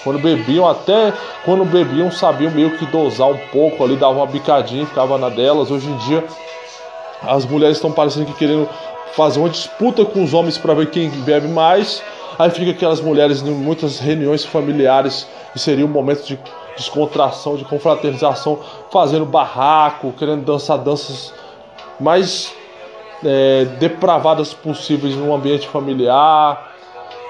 Quando 0.03 0.19
bebiam, 0.19 0.67
até 0.67 1.13
quando 1.43 1.65
bebiam, 1.65 2.12
sabiam 2.12 2.51
meio 2.51 2.77
que 2.77 2.86
dosar 2.86 3.27
um 3.27 3.38
pouco 3.51 3.83
ali, 3.83 3.95
dava 3.95 4.13
uma 4.13 4.27
bicadinha 4.27 4.83
e 4.83 4.86
ficava 4.86 5.17
na 5.17 5.29
delas. 5.29 5.71
Hoje 5.71 5.88
em 5.88 5.97
dia, 5.97 6.24
as 7.21 7.45
mulheres 7.45 7.77
estão 7.77 7.91
parecendo 7.91 8.25
que 8.27 8.33
querendo 8.33 8.69
fazer 9.13 9.39
uma 9.39 9.50
disputa 9.50 10.05
com 10.05 10.24
os 10.24 10.33
homens 10.33 10.57
para 10.57 10.74
ver 10.74 10.91
quem 10.91 11.09
bebe 11.09 11.47
mais. 11.47 12.03
Aí 12.38 12.51
fica 12.51 12.71
aquelas 12.71 13.01
mulheres 13.01 13.41
em 13.41 13.50
muitas 13.50 14.00
reuniões 14.00 14.45
familiares, 14.45 15.27
que 15.51 15.59
seria 15.59 15.86
um 15.86 15.89
momento 15.89 16.24
de 16.24 16.39
descontração, 16.77 17.55
de 17.55 17.65
confraternização, 17.65 18.59
fazendo 18.91 19.25
barraco, 19.25 20.13
querendo 20.13 20.45
dançar 20.45 20.77
danças 20.77 21.33
mais 22.00 22.53
é, 23.24 23.65
depravadas 23.79 24.53
possíveis 24.53 25.15
no 25.15 25.33
ambiente 25.33 25.67
familiar, 25.67 26.75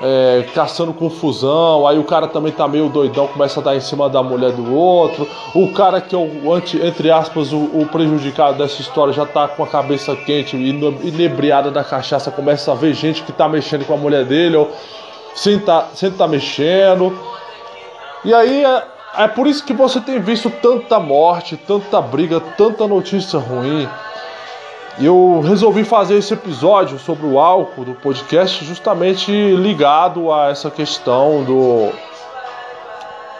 é, 0.01 0.46
caçando 0.53 0.94
confusão, 0.94 1.88
aí 1.88 1.98
o 1.98 2.03
cara 2.03 2.27
também 2.27 2.51
tá 2.51 2.67
meio 2.67 2.88
doidão, 2.88 3.27
começa 3.27 3.60
a 3.60 3.63
dar 3.63 3.75
em 3.75 3.79
cima 3.79 4.10
da 4.10 4.22
mulher 4.22 4.51
do 4.51 4.75
outro. 4.75 5.27
O 5.56 5.72
cara 5.74 6.00
que 6.00 6.13
é 6.13 6.17
o, 6.17 6.53
anti, 6.53 6.77
entre 6.86 7.10
aspas, 7.10 7.51
o, 7.51 7.58
o 7.58 7.88
prejudicado 7.91 8.58
dessa 8.58 8.82
história 8.82 9.12
já 9.12 9.25
tá 9.25 9.48
com 9.48 9.63
a 9.63 9.67
cabeça 9.67 10.15
quente, 10.15 10.56
inebriada 10.56 11.72
da 11.72 11.84
cachaça, 11.84 12.29
começa 12.29 12.72
a 12.72 12.75
ver 12.75 12.94
gente 12.94 13.24
que 13.24 13.32
tá 13.32 13.50
mexendo 13.50 13.86
com 13.86 13.94
a 13.94 13.98
mulher 13.98 14.25
dele, 14.25 14.58
ou 14.58 14.72
sem 15.34 15.60
tá, 15.60 15.88
sem 15.94 16.12
tá 16.12 16.27
mexendo. 16.27 17.17
E 18.24 18.34
aí 18.34 18.63
é, 18.63 18.84
é 19.17 19.27
por 19.27 19.48
isso 19.48 19.63
que 19.63 19.74
você 19.74 20.00
tem 20.00 20.20
visto 20.20 20.50
tanta 20.50 21.00
morte, 21.00 21.58
tanta 21.58 22.00
briga, 22.01 22.39
tanta 22.39 22.88
notícia 22.88 23.39
ruim. 23.39 23.88
Eu 25.00 25.42
resolvi 25.42 25.84
fazer 25.84 26.18
esse 26.18 26.34
episódio 26.34 26.98
sobre 26.98 27.27
o 27.27 27.39
álcool 27.39 27.86
do 27.86 27.94
podcast 27.94 28.66
justamente 28.66 29.32
ligado 29.32 30.32
a 30.34 30.50
essa 30.50 30.72
questão 30.72 31.44
do 31.44 31.92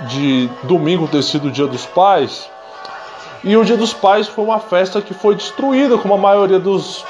de 0.08 0.48
domingo 0.64 1.08
ter 1.08 1.24
sido 1.24 1.48
o 1.48 1.52
Dia 1.52 1.66
dos 1.66 1.84
Pais. 1.88 2.48
E 3.44 3.58
o 3.58 3.66
Dia 3.66 3.76
dos 3.76 3.92
Pais 3.92 4.28
foi 4.28 4.46
uma 4.46 4.60
festa 4.60 5.02
que 5.02 5.16
foi 5.16 5.34
destruída, 5.34 5.98
como 5.98 6.14
a 6.14 6.18
maioria 6.18 6.60
dos 6.60 7.04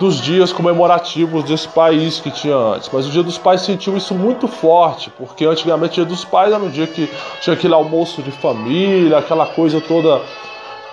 dos 0.00 0.18
dias 0.18 0.50
comemorativos 0.50 1.44
desse 1.44 1.68
país 1.68 2.18
que 2.18 2.30
tinha 2.30 2.56
antes. 2.56 2.88
Mas 2.90 3.06
o 3.06 3.10
Dia 3.10 3.22
dos 3.22 3.36
Pais 3.36 3.60
sentiu 3.60 3.96
isso 3.96 4.14
muito 4.14 4.48
forte, 4.48 5.10
porque 5.10 5.44
antigamente 5.44 6.00
o 6.00 6.06
Dia 6.06 6.16
dos 6.16 6.24
Pais 6.24 6.52
era 6.52 6.62
um 6.62 6.70
dia 6.70 6.86
que 6.86 7.08
tinha 7.42 7.54
aquele 7.54 7.74
almoço 7.74 8.22
de 8.22 8.32
família, 8.32 9.18
aquela 9.18 9.46
coisa 9.46 9.78
toda 9.78 10.22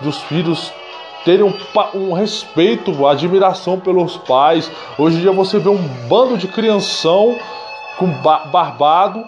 dos 0.00 0.18
filhos 0.18 0.70
terem 1.24 1.44
um, 1.44 1.54
um 1.94 2.12
respeito, 2.12 3.06
admiração 3.06 3.78
pelos 3.78 4.16
pais. 4.16 4.70
Hoje 4.98 5.18
em 5.18 5.20
dia 5.20 5.32
você 5.32 5.58
vê 5.58 5.68
um 5.68 5.82
bando 6.08 6.36
de 6.36 6.48
crianção 6.48 7.36
com 7.96 8.06
barbado 8.50 9.24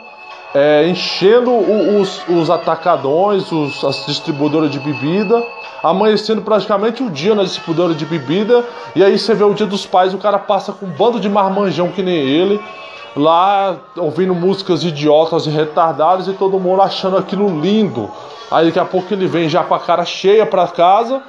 é, 0.54 0.88
enchendo 0.88 1.52
os, 1.52 2.22
os 2.28 2.50
atacadões, 2.50 3.50
os, 3.52 3.84
as 3.84 4.06
distribuidoras 4.06 4.70
de 4.70 4.80
bebida 4.80 5.44
amanhecendo 5.82 6.42
praticamente 6.42 7.02
o 7.02 7.10
dia 7.10 7.34
na 7.34 7.42
distribuidora 7.42 7.94
de 7.94 8.04
bebida, 8.04 8.64
e 8.94 9.02
aí 9.02 9.18
você 9.18 9.34
vê 9.34 9.44
o 9.44 9.54
dia 9.54 9.66
dos 9.66 9.86
pais, 9.86 10.14
o 10.14 10.18
cara 10.18 10.38
passa 10.38 10.72
com 10.72 10.86
um 10.86 10.90
bando 10.90 11.18
de 11.18 11.28
marmanjão 11.28 11.88
que 11.88 12.02
nem 12.02 12.16
ele, 12.16 12.60
lá 13.16 13.76
ouvindo 13.96 14.34
músicas 14.34 14.84
idiotas 14.84 15.46
e 15.46 15.50
retardadas 15.50 16.28
e 16.28 16.32
todo 16.34 16.60
mundo 16.60 16.82
achando 16.82 17.16
aquilo 17.16 17.60
lindo. 17.60 18.10
Aí 18.50 18.66
daqui 18.66 18.78
a 18.78 18.84
pouco 18.84 19.12
ele 19.12 19.26
vem 19.26 19.48
já 19.48 19.64
com 19.64 19.74
a 19.74 19.80
cara 19.80 20.04
cheia 20.04 20.44
para 20.44 20.66
casa, 20.68 21.22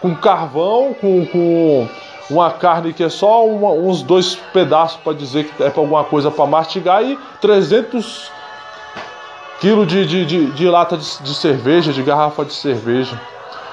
com 0.00 0.14
carvão, 0.14 0.94
com, 0.94 1.26
com 1.26 1.88
uma 2.30 2.50
carne 2.50 2.92
que 2.92 3.02
é 3.02 3.08
só 3.08 3.46
uma, 3.46 3.70
uns 3.70 4.02
dois 4.02 4.36
pedaços 4.52 4.98
para 5.02 5.12
dizer 5.12 5.44
que 5.44 5.62
é 5.62 5.70
para 5.70 5.80
alguma 5.80 6.04
coisa 6.04 6.30
para 6.30 6.46
mastigar 6.46 7.02
e 7.02 7.18
300 7.40 8.30
quilos 9.60 9.86
de, 9.88 10.06
de, 10.06 10.24
de, 10.24 10.46
de 10.46 10.68
lata 10.68 10.96
de, 10.96 11.22
de 11.22 11.34
cerveja, 11.34 11.92
de 11.92 12.02
garrafa 12.02 12.44
de 12.44 12.52
cerveja. 12.52 13.20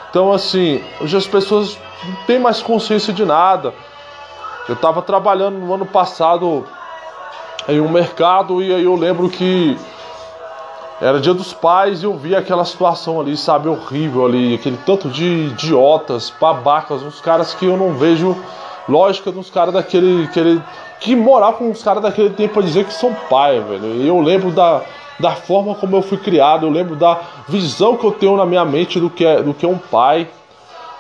Então, 0.10 0.32
assim, 0.32 0.82
hoje 1.02 1.18
as 1.18 1.28
pessoas 1.28 1.78
não 2.04 2.16
têm 2.26 2.40
mais 2.40 2.62
consciência 2.62 3.14
de 3.14 3.26
nada. 3.26 3.74
Eu 4.68 4.76
estava 4.76 5.02
trabalhando 5.02 5.58
no 5.58 5.74
ano 5.74 5.86
passado 5.86 6.66
em 7.68 7.80
um 7.80 7.90
mercado 7.90 8.64
e 8.64 8.74
aí 8.74 8.84
eu 8.84 8.96
lembro 8.96 9.30
que 9.30 9.78
era 11.02 11.20
dia 11.20 11.34
dos 11.34 11.54
pais 11.54 12.02
e 12.02 12.06
eu 12.06 12.16
vi 12.16 12.36
aquela 12.36 12.64
situação 12.64 13.20
ali, 13.20 13.36
sabe, 13.36 13.68
horrível 13.68 14.26
ali, 14.26 14.56
aquele 14.56 14.78
tanto 14.86 15.10
de 15.10 15.26
idiotas, 15.26 16.34
babacas, 16.40 17.04
uns 17.04 17.20
caras 17.20 17.54
que 17.54 17.66
eu 17.66 17.76
não 17.76 17.94
vejo 17.94 18.36
lógica 18.88 19.32
dos 19.32 19.50
caras 19.50 19.74
daquele, 19.74 20.24
aquele, 20.26 20.62
que 21.00 21.16
morar 21.16 21.54
com 21.54 21.70
os 21.70 21.84
caras 21.84 22.02
daquele 22.02 22.30
tempo 22.30 22.54
pra 22.54 22.64
dizer 22.64 22.86
que 22.86 22.94
são 22.94 23.14
pai, 23.30 23.60
velho. 23.60 24.02
E 24.02 24.08
eu 24.08 24.22
lembro 24.22 24.52
da, 24.52 24.84
da 25.20 25.32
forma 25.32 25.76
como 25.76 25.98
eu 25.98 26.02
fui 26.02 26.18
criado, 26.18 26.66
eu 26.66 26.72
lembro 26.72 26.96
da 26.96 27.20
visão 27.48 27.98
que 27.98 28.06
eu 28.06 28.12
tenho 28.12 28.38
na 28.38 28.46
minha 28.46 28.64
mente 28.64 29.00
do 29.00 29.10
que 29.10 29.26
é, 29.26 29.42
do 29.42 29.54
que 29.54 29.66
é 29.66 29.70
um 29.70 29.78
pai. 29.78 30.28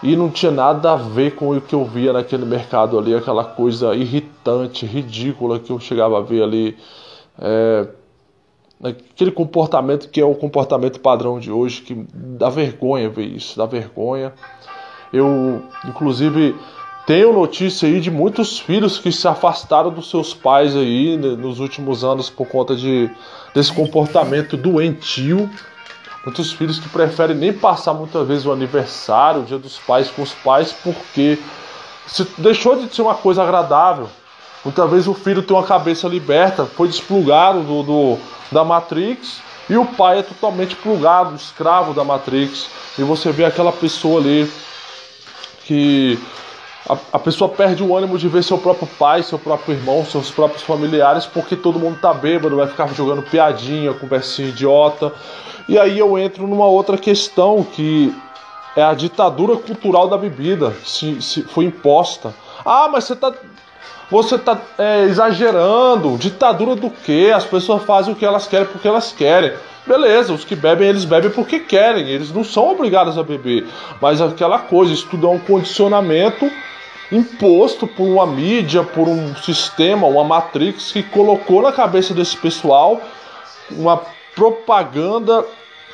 E 0.03 0.15
não 0.15 0.29
tinha 0.29 0.51
nada 0.51 0.91
a 0.91 0.95
ver 0.95 1.35
com 1.35 1.55
o 1.55 1.61
que 1.61 1.73
eu 1.73 1.83
via 1.83 2.13
naquele 2.13 2.45
mercado 2.45 2.99
ali, 2.99 3.15
aquela 3.15 3.43
coisa 3.43 3.95
irritante, 3.95 4.85
ridícula 4.85 5.57
que 5.57 5.71
eu 5.71 5.79
chegava 5.79 6.17
a 6.19 6.21
ver 6.21 6.43
ali. 6.43 6.77
É, 7.39 7.87
aquele 8.89 9.31
comportamento 9.31 10.09
que 10.09 10.21
é 10.21 10.25
o 10.25 10.35
comportamento 10.35 10.99
padrão 10.99 11.39
de 11.39 11.51
hoje, 11.51 11.81
que 11.81 12.05
dá 12.13 12.49
vergonha 12.49 13.09
ver 13.09 13.25
isso, 13.25 13.57
dá 13.57 13.65
vergonha. 13.65 14.33
Eu, 15.11 15.63
inclusive, 15.85 16.55
tenho 17.05 17.33
notícia 17.33 17.87
aí 17.87 17.99
de 17.99 18.11
muitos 18.11 18.59
filhos 18.59 18.97
que 18.97 19.11
se 19.11 19.27
afastaram 19.27 19.91
dos 19.91 20.09
seus 20.09 20.33
pais 20.33 20.75
aí 20.75 21.17
né, 21.17 21.29
nos 21.29 21.59
últimos 21.59 22.03
anos 22.03 22.29
por 22.29 22.47
conta 22.47 22.75
de, 22.75 23.09
desse 23.53 23.71
comportamento 23.71 24.57
doentio. 24.57 25.49
Muitos 26.25 26.51
filhos 26.51 26.79
que 26.79 26.89
preferem 26.89 27.35
nem 27.35 27.53
passar 27.53 27.93
muitas 27.93 28.27
vezes 28.27 28.45
o 28.45 28.51
aniversário, 28.51 29.41
o 29.41 29.45
dia 29.45 29.59
dos 29.59 29.77
pais 29.77 30.09
com 30.09 30.23
os 30.23 30.33
pais, 30.33 30.71
porque 30.71 31.37
se 32.07 32.27
deixou 32.39 32.75
de 32.75 32.93
ser 32.93 33.03
uma 33.03 33.15
coisa 33.15 33.43
agradável. 33.43 34.09
Muitas 34.65 34.89
vezes 34.89 35.07
o 35.07 35.13
filho 35.13 35.43
tem 35.43 35.55
uma 35.55 35.63
cabeça 35.63 36.07
liberta, 36.07 36.65
foi 36.65 36.87
desplugado 36.87 37.61
do, 37.61 37.83
do, 37.83 38.17
da 38.51 38.63
Matrix, 38.63 39.39
e 39.69 39.77
o 39.77 39.85
pai 39.85 40.19
é 40.19 40.23
totalmente 40.23 40.75
plugado, 40.75 41.35
escravo 41.35 41.93
da 41.93 42.03
Matrix. 42.03 42.67
E 42.97 43.03
você 43.03 43.31
vê 43.31 43.45
aquela 43.45 43.71
pessoa 43.71 44.19
ali 44.19 44.51
que 45.65 46.19
a, 46.87 46.97
a, 47.13 47.19
pessoa 47.19 47.49
perde 47.49 47.83
o 47.83 47.95
ânimo 47.95 48.17
de 48.17 48.27
ver 48.27 48.43
seu 48.43 48.57
próprio 48.57 48.87
pai, 48.99 49.23
seu 49.23 49.39
próprio 49.39 49.75
irmão, 49.75 50.05
seus 50.05 50.29
próprios 50.29 50.63
familiares, 50.63 51.25
porque 51.25 51.55
todo 51.55 51.79
mundo 51.79 51.99
tá 51.99 52.13
bêbado, 52.13 52.55
vai 52.55 52.67
ficar 52.67 52.87
jogando 52.93 53.23
piadinha, 53.23 53.93
conversinha 53.93 54.49
idiota. 54.49 55.11
E 55.67 55.79
aí 55.79 55.97
eu 55.97 56.17
entro 56.17 56.45
numa 56.45 56.65
outra 56.65 56.97
questão 56.97 57.63
que 57.63 58.13
é 58.75 58.83
a 58.83 58.93
ditadura 58.93 59.55
cultural 59.57 60.07
da 60.07 60.17
bebida, 60.17 60.75
se, 60.83 61.21
se 61.21 61.41
foi 61.41 61.65
imposta. 61.65 62.33
Ah, 62.63 62.87
mas 62.91 63.05
você 63.05 63.15
tá. 63.15 63.33
Você 64.09 64.37
tá 64.37 64.59
é, 64.77 65.03
exagerando. 65.03 66.17
Ditadura 66.17 66.75
do 66.75 66.89
quê? 66.89 67.31
As 67.33 67.43
pessoas 67.43 67.83
fazem 67.83 68.13
o 68.13 68.15
que 68.15 68.25
elas 68.25 68.47
querem 68.47 68.67
porque 68.67 68.87
elas 68.87 69.11
querem. 69.11 69.53
Beleza, 69.85 70.33
os 70.33 70.43
que 70.43 70.55
bebem, 70.55 70.89
eles 70.89 71.05
bebem 71.05 71.29
porque 71.29 71.59
querem, 71.59 72.09
eles 72.09 72.33
não 72.33 72.43
são 72.43 72.71
obrigados 72.71 73.19
a 73.19 73.23
beber. 73.23 73.67
Mas 74.01 74.19
aquela 74.19 74.57
coisa, 74.57 74.91
isso 74.91 75.07
tudo 75.09 75.27
é 75.27 75.29
um 75.29 75.39
condicionamento 75.39 76.49
imposto 77.11 77.85
por 77.85 78.03
uma 78.03 78.25
mídia, 78.25 78.83
por 78.83 79.07
um 79.07 79.35
sistema, 79.35 80.07
uma 80.07 80.23
matrix 80.23 80.91
que 80.91 81.03
colocou 81.03 81.61
na 81.61 81.71
cabeça 81.71 82.15
desse 82.15 82.35
pessoal 82.35 82.99
uma 83.69 84.01
propaganda 84.35 85.45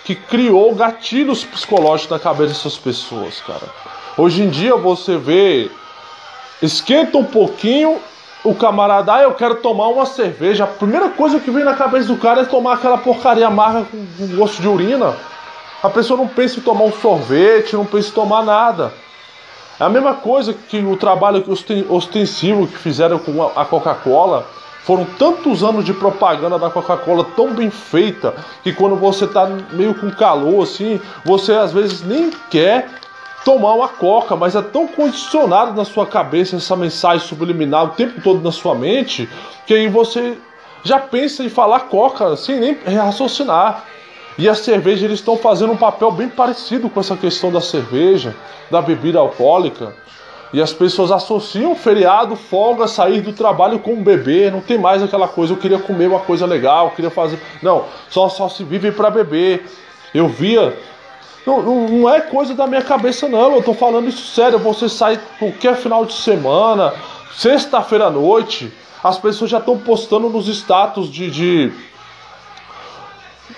que 0.04 0.15
criou 0.15 0.74
gatilhos 0.74 1.43
psicológicos 1.43 2.12
na 2.12 2.19
cabeça 2.19 2.54
dessas 2.54 2.78
pessoas, 2.78 3.41
cara. 3.41 3.69
Hoje 4.17 4.41
em 4.41 4.50
dia 4.50 4.76
você 4.76 5.17
vê 5.17 5.69
esquenta 6.62 7.17
um 7.17 7.24
pouquinho 7.24 8.00
o 8.43 8.56
camarada, 8.56 9.13
ah, 9.13 9.21
eu 9.21 9.34
quero 9.34 9.56
tomar 9.56 9.88
uma 9.89 10.06
cerveja. 10.06 10.63
A 10.63 10.67
primeira 10.67 11.10
coisa 11.10 11.39
que 11.39 11.52
vem 11.52 11.63
na 11.63 11.76
cabeça 11.76 12.08
do 12.08 12.17
cara 12.17 12.41
é 12.41 12.45
tomar 12.45 12.74
aquela 12.74 12.97
porcaria 12.97 13.45
amarga 13.45 13.86
com 13.86 14.28
gosto 14.36 14.62
de 14.62 14.67
urina. 14.67 15.15
A 15.84 15.89
pessoa 15.89 16.17
não 16.17 16.28
pensa 16.28 16.60
em 16.60 16.63
tomar 16.63 16.86
um 16.86 16.91
sorvete, 16.91 17.76
não 17.76 17.86
pensa 17.86 18.10
em 18.10 18.13
tomar 18.13 18.43
nada. 18.43 18.91
É 19.80 19.84
a 19.84 19.89
mesma 19.89 20.13
coisa 20.13 20.54
que 20.54 20.80
o 20.80 20.95
trabalho 20.95 21.43
ostensivo 21.89 22.67
que 22.67 22.78
fizeram 22.78 23.19
com 23.19 23.43
a 23.43 23.65
Coca-Cola. 23.65 24.45
Foram 24.84 25.06
tantos 25.06 25.63
anos 25.63 25.86
de 25.86 25.93
propaganda 25.93 26.58
da 26.58 26.69
Coca-Cola 26.69 27.24
tão 27.36 27.54
bem 27.54 27.69
feita 27.69 28.34
que 28.63 28.74
quando 28.74 28.95
você 28.95 29.28
tá 29.28 29.47
meio 29.71 29.93
com 29.93 30.10
calor 30.10 30.63
assim, 30.63 31.00
você 31.24 31.54
às 31.54 31.71
vezes 31.71 32.02
nem 32.02 32.32
quer 32.50 32.89
tomar 33.43 33.73
uma 33.73 33.88
coca, 33.88 34.36
mas 34.36 34.56
é 34.56 34.62
tão 34.62 34.88
condicionado 34.88 35.73
na 35.73 35.84
sua 35.84 36.06
cabeça 36.06 36.56
essa 36.56 36.75
mensagem 36.75 37.27
subliminar 37.27 37.86
o 37.86 37.89
tempo 37.89 38.21
todo 38.21 38.41
na 38.41 38.51
sua 38.51 38.75
mente 38.75 39.27
que 39.65 39.73
aí 39.73 39.88
você 39.88 40.38
já 40.84 40.99
pensa 40.99 41.43
em 41.43 41.49
falar 41.49 41.82
coca 41.82 42.36
sem 42.36 42.60
nem 42.60 42.73
raciocinar. 42.97 43.86
E 44.38 44.49
a 44.49 44.56
cerveja 44.56 45.06
eles 45.06 45.19
estão 45.19 45.38
fazendo 45.38 45.73
um 45.73 45.77
papel 45.77 46.12
bem 46.12 46.27
parecido 46.27 46.89
com 46.89 46.99
essa 46.99 47.15
questão 47.15 47.51
da 47.51 47.62
cerveja, 47.62 48.36
da 48.69 48.82
bebida 48.82 49.19
alcoólica. 49.19 49.93
E 50.54 50.62
as 50.62 50.73
pessoas 50.73 51.12
associam 51.12 51.75
feriado, 51.75 52.36
folga, 52.36 52.88
sair 52.88 53.21
do 53.21 53.32
trabalho 53.32 53.80
com 53.80 53.93
um 53.93 54.04
bebê. 54.04 54.49
Não 54.51 54.60
tem 54.60 54.77
mais 54.77 55.01
aquela 55.01 55.27
coisa, 55.27 55.54
eu 55.54 55.58
queria 55.58 55.80
comer 55.80 56.08
uma 56.08 56.19
coisa 56.19 56.45
legal, 56.45 56.88
eu 56.88 56.91
queria 56.91 57.12
fazer. 57.12 57.39
Não, 57.62 57.86
só, 58.10 58.27
só 58.27 58.49
se 58.49 58.63
vive 58.63 58.91
para 58.91 59.10
beber. 59.10 59.65
Eu 60.13 60.27
via. 60.27 60.77
Não, 61.45 61.62
não, 61.62 62.10
é 62.10 62.21
coisa 62.21 62.54
da 62.54 62.67
minha 62.67 62.82
cabeça, 62.82 63.27
não. 63.27 63.56
Eu 63.56 63.63
tô 63.63 63.73
falando 63.73 64.08
isso 64.08 64.27
sério. 64.34 64.60
Você 64.60 64.88
sai 64.88 65.19
qualquer 65.39 65.75
final 65.75 66.06
de 66.06 66.13
semana, 66.13 66.93
sexta-feira 67.36 68.06
à 68.06 68.10
noite, 68.12 68.71
as 69.04 69.17
pessoas 69.17 69.49
já 69.49 69.58
estão 69.58 69.77
postando 69.77 70.30
nos 70.30 70.47
status 70.47 71.10
de, 71.10 71.32
de 71.32 71.73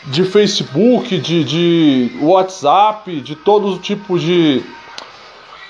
de 0.06 0.24
Facebook, 0.26 1.18
de, 1.18 1.44
de 1.44 2.12
WhatsApp, 2.22 3.22
de 3.22 3.36
todo 3.36 3.78
tipo 3.80 4.20
de, 4.20 4.62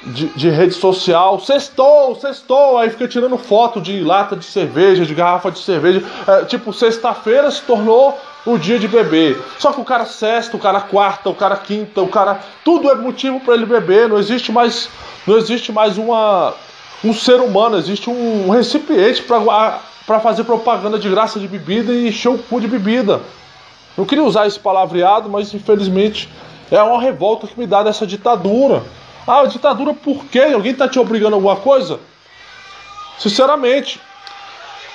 de, 0.04 0.28
de, 0.28 0.50
rede 0.50 0.74
social. 0.74 1.40
Sextou, 1.40 2.16
sextou, 2.16 2.78
aí 2.78 2.90
fica 2.90 3.08
tirando 3.08 3.38
foto 3.38 3.80
de 3.80 4.02
lata 4.02 4.36
de 4.36 4.46
cerveja, 4.46 5.06
de 5.06 5.14
garrafa 5.14 5.52
de 5.52 5.60
cerveja. 5.60 6.04
É, 6.28 6.46
tipo, 6.46 6.74
sexta-feira 6.74 7.52
se 7.52 7.62
tornou 7.62 8.18
o 8.46 8.58
dia 8.58 8.78
de 8.78 8.88
beber. 8.88 9.42
Só 9.58 9.72
que 9.72 9.80
o 9.80 9.86
cara 9.86 10.06
sexta, 10.06 10.56
o 10.56 10.60
cara 10.60 10.82
quarta, 10.82 11.30
o 11.30 11.36
cara 11.36 11.56
quinta, 11.56 12.02
o 12.02 12.08
cara. 12.08 12.40
Tudo 12.64 12.90
é 12.90 12.96
motivo 12.96 13.40
para 13.40 13.54
ele 13.54 13.66
beber. 13.66 14.10
Não 14.10 14.18
existe 14.18 14.52
mais. 14.52 14.90
Não 15.26 15.38
existe 15.38 15.72
mais 15.72 15.98
uma. 15.98 16.54
Um 17.04 17.14
ser 17.14 17.42
humano, 17.42 17.78
existe 17.78 18.10
um 18.10 18.50
recipiente 18.50 19.22
para 19.24 20.20
fazer 20.22 20.46
propaganda 20.46 20.98
de 20.98 21.10
graça 21.10 21.38
de 21.38 21.50
bebida 21.50 21.92
e 21.92 22.08
encher 22.08 22.30
o 22.30 22.38
cu 22.38 22.62
de 22.62 22.68
bebida. 22.68 23.20
Não 23.98 24.06
queria 24.06 24.24
usar 24.24 24.48
esse 24.48 24.58
palavreado, 24.58 25.30
mas 25.30 25.54
infelizmente 25.54 26.30
é 26.72 26.82
uma 26.82 27.02
revolta 27.02 27.46
que 27.46 27.60
me 27.60 27.68
dá 27.68 27.84
dessa 27.84 28.08
ditadura. 28.08 28.84
Ah, 29.28 29.44
ditadura 29.46 29.94
por 29.94 30.24
quê? 30.26 30.40
Alguém 30.54 30.72
está 30.72 30.88
te 30.88 30.98
obrigando 30.98 31.36
a 31.36 31.38
alguma 31.38 31.58
coisa? 31.58 32.00
Sinceramente, 33.20 34.00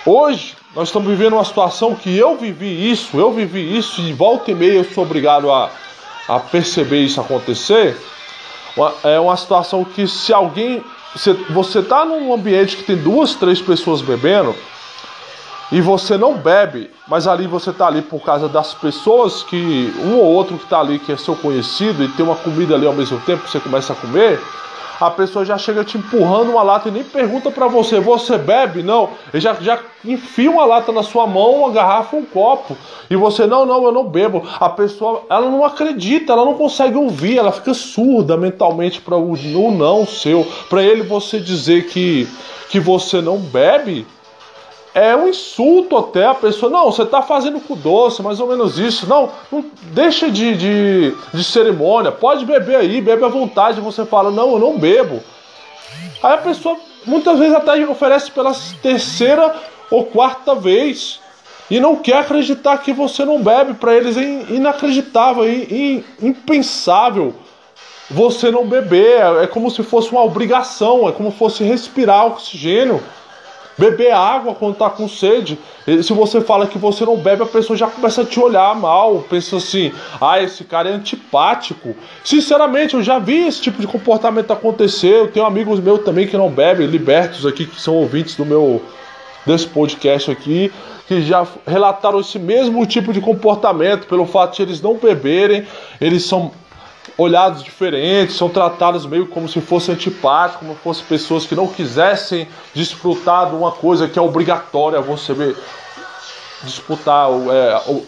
hoje 0.05 0.57
nós 0.79 0.91
estamos 0.91 1.09
vivendo 1.09 1.33
uma 1.33 1.45
situação 1.45 1.93
que 1.93 2.17
eu 2.17 2.37
vivi 2.37 2.89
isso, 2.89 3.19
eu 3.19 3.33
vivi 3.33 3.77
isso 3.77 4.01
e 4.01 4.13
volta 4.13 4.53
e 4.53 4.55
meia 4.55 4.75
eu 4.75 4.85
sou 4.85 5.03
obrigado 5.03 5.51
a, 5.51 5.73
a 6.29 6.39
perceber 6.39 7.01
isso 7.01 7.21
acontecer. 7.21 7.97
é 9.03 9.19
uma 9.19 9.37
situação 9.37 9.85
que 9.85 10.07
se 10.07 10.33
alguém 10.33 10.81
você, 11.13 11.33
você 11.51 11.83
tá 11.83 12.05
num 12.05 12.33
ambiente 12.33 12.77
que 12.77 12.85
tem 12.85 12.95
duas, 12.95 13.35
três 13.35 13.61
pessoas 13.61 14.01
bebendo 14.03 14.55
e 15.73 15.81
você 15.81 16.17
não 16.17 16.35
bebe, 16.35 16.89
mas 17.09 17.27
ali 17.27 17.49
você 17.49 17.73
tá 17.73 17.89
ali 17.89 18.01
por 18.01 18.23
causa 18.23 18.49
das 18.49 18.73
pessoas 18.73 19.43
que 19.43 19.93
um 19.99 20.15
ou 20.19 20.27
outro 20.27 20.59
que 20.59 20.67
tá 20.67 20.79
ali 20.79 21.01
que 21.01 21.11
é 21.11 21.17
seu 21.17 21.35
conhecido 21.35 22.05
e 22.05 22.09
tem 22.09 22.25
uma 22.25 22.37
comida 22.37 22.77
ali 22.77 22.87
ao 22.87 22.95
mesmo 22.95 23.19
tempo, 23.23 23.49
você 23.49 23.59
começa 23.59 23.95
a 23.95 23.97
comer, 23.97 24.41
a 25.01 25.11
pessoa 25.11 25.45
já 25.45 25.57
chega 25.57 25.85
te 25.85 25.97
empurrando 25.97 26.51
uma 26.51 26.63
lata 26.63 26.89
e 26.89 26.93
nem 26.93 27.05
pergunta 27.05 27.51
para 27.51 27.69
você, 27.69 28.01
você 28.01 28.37
bebe? 28.37 28.83
Não, 28.83 29.11
ele 29.33 29.41
já, 29.41 29.55
já 29.55 29.79
enfia 30.05 30.51
uma 30.51 30.65
lata 30.65 30.91
na 30.91 31.03
sua 31.03 31.27
mão, 31.27 31.57
uma 31.57 31.71
garrafa, 31.71 32.17
um 32.17 32.25
copo, 32.25 32.77
e 33.09 33.17
você, 33.17 33.47
não, 33.47 33.65
não, 33.65 33.85
eu 33.85 33.93
não 33.93 34.05
bebo. 34.05 34.43
A 34.59 34.69
pessoa, 34.69 35.23
ela 35.31 35.49
não 35.49 35.65
acredita, 35.65 36.33
ela 36.33 36.45
não 36.45 36.55
consegue 36.55 36.97
ouvir, 36.97 37.39
ela 37.39 37.53
fica 37.53 37.73
surda 37.75 38.37
mentalmente 38.37 39.01
para 39.01 39.17
o 39.17 39.37
não 39.71 40.07
seu. 40.07 40.47
Para 40.69 40.83
ele 40.83 41.03
você 41.03 41.39
dizer 41.39 41.87
que, 41.87 42.29
que 42.69 42.81
você 42.81 43.21
não 43.21 43.39
bebe, 43.39 44.07
é 44.95 45.15
um 45.15 45.29
insulto 45.29 45.97
até 45.97 46.27
a 46.27 46.35
pessoa. 46.35 46.71
Não, 46.71 46.91
você 46.91 47.03
está 47.03 47.23
fazendo 47.23 47.61
com 47.61 47.77
doce, 47.77 48.23
mais 48.23 48.41
ou 48.41 48.49
menos 48.49 48.79
isso. 48.79 49.09
Não, 49.09 49.31
não 49.51 49.65
deixa 49.93 50.31
de, 50.31 50.57
de, 50.57 51.15
de, 51.33 51.45
cerimônia. 51.45 52.11
Pode 52.11 52.45
beber 52.45 52.77
aí, 52.77 53.01
bebe 53.01 53.25
à 53.25 53.29
vontade. 53.29 53.81
Você 53.81 54.05
fala, 54.05 54.31
não, 54.31 54.53
eu 54.53 54.59
não 54.59 54.79
bebo. 54.79 55.23
Aí 56.23 56.35
a 56.35 56.39
pessoa 56.39 56.77
muitas 57.07 57.39
vezes 57.39 57.55
até 57.55 57.87
oferece 57.87 58.31
pela 58.31 58.53
terceira 58.83 59.55
ou 59.91 60.07
quarta 60.07 60.55
vez. 60.55 61.21
E 61.71 61.79
não 61.79 61.97
quer 61.97 62.19
acreditar 62.19 62.79
que 62.79 62.93
você 62.93 63.25
não 63.25 63.43
bebe. 63.43 63.75
Para 63.75 63.95
eles 63.95 64.17
é 64.17 64.23
inacreditável, 64.53 65.45
é 65.45 66.03
impensável 66.21 67.35
você 68.11 68.51
não 68.51 68.67
beber. 68.67 69.21
É 69.43 69.47
como 69.47 69.71
se 69.71 69.83
fosse 69.83 70.11
uma 70.11 70.25
obrigação, 70.25 71.09
é 71.09 71.13
como 71.13 71.31
se 71.31 71.37
fosse 71.37 71.63
respirar 71.63 72.27
oxigênio. 72.27 73.03
Beber 73.79 74.13
água 74.13 74.55
quando 74.55 74.75
tá 74.75 74.91
com 74.91 75.09
sede. 75.09 75.57
Se 76.03 76.13
você 76.13 76.41
fala 76.41 76.67
que 76.67 76.77
você 76.77 77.05
não 77.05 77.17
bebe, 77.17 77.45
a 77.45 77.47
pessoa 77.47 77.77
já 77.77 77.87
começa 77.87 78.23
a 78.23 78.25
te 78.25 78.41
olhar 78.41 78.75
mal. 78.75 79.25
Pensa 79.31 79.57
assim: 79.57 79.93
ah, 80.21 80.43
esse 80.43 80.65
cara 80.65 80.91
é 80.91 80.93
antipático. 80.93 81.95
Sinceramente, 82.25 82.95
eu 82.95 83.03
já 83.03 83.19
vi 83.21 83.47
esse 83.47 83.63
tipo 83.63 83.81
de 83.81 83.87
comportamento 83.87 84.53
acontecer. 84.53 85.15
Eu 85.15 85.29
tenho 85.31 85.47
amigos 85.47 85.79
meus 85.79 86.03
também 86.03 86.27
que 86.27 86.37
não 86.37 86.51
bebem, 86.51 86.89
libertos 86.89 87.47
aqui, 87.47 87.67
que 87.67 87.81
são 87.81 87.95
ouvintes 87.95 88.35
do 88.35 88.45
meu 88.45 88.83
desse 89.47 89.67
podcast 89.67 90.31
aqui, 90.31 90.71
que 91.07 91.23
já 91.23 91.47
relataram 91.67 92.21
esse 92.21 92.39
mesmo 92.39 92.85
tipo 92.85 93.13
de 93.13 93.21
comportamento 93.21 94.07
pelo 94.07 94.27
fato 94.27 94.57
de 94.57 94.63
eles 94.63 94.83
não 94.83 94.97
beberem, 94.97 95.67
eles 96.01 96.25
são 96.25 96.53
olhados 97.19 97.65
diferentes, 97.65 98.37
são 98.37 98.49
tratados 98.49 99.05
meio 99.05 99.27
como 99.27 99.49
se 99.49 99.61
fossem 99.61 99.97
antipáticos, 99.97 100.61
como 100.61 100.75
se 100.75 100.81
fossem 100.81 101.05
pessoas 101.07 101.45
que 101.45 101.57
não 101.57 101.67
quisessem 101.67 102.49
desfrutar 102.73 103.51
de 103.51 103.57
uma 103.57 103.73
coisa 103.73 104.07
que 104.07 104.17
é 104.17 104.23
obrigatória 104.23 105.01
você 105.01 105.35
ver, 105.35 105.57
disputar, 106.63 107.29
é, 107.29 107.83
ou 107.89 108.07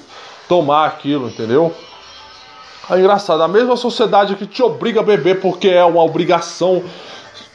tomar 0.48 0.86
aquilo, 0.86 1.26
entendeu? 1.26 1.74
É 2.88 2.98
engraçado, 2.98 3.42
a 3.42 3.48
mesma 3.48 3.76
sociedade 3.76 4.36
que 4.36 4.46
te 4.46 4.62
obriga 4.62 5.00
a 5.00 5.02
beber 5.02 5.40
porque 5.40 5.68
é 5.68 5.84
uma 5.84 6.02
obrigação 6.02 6.82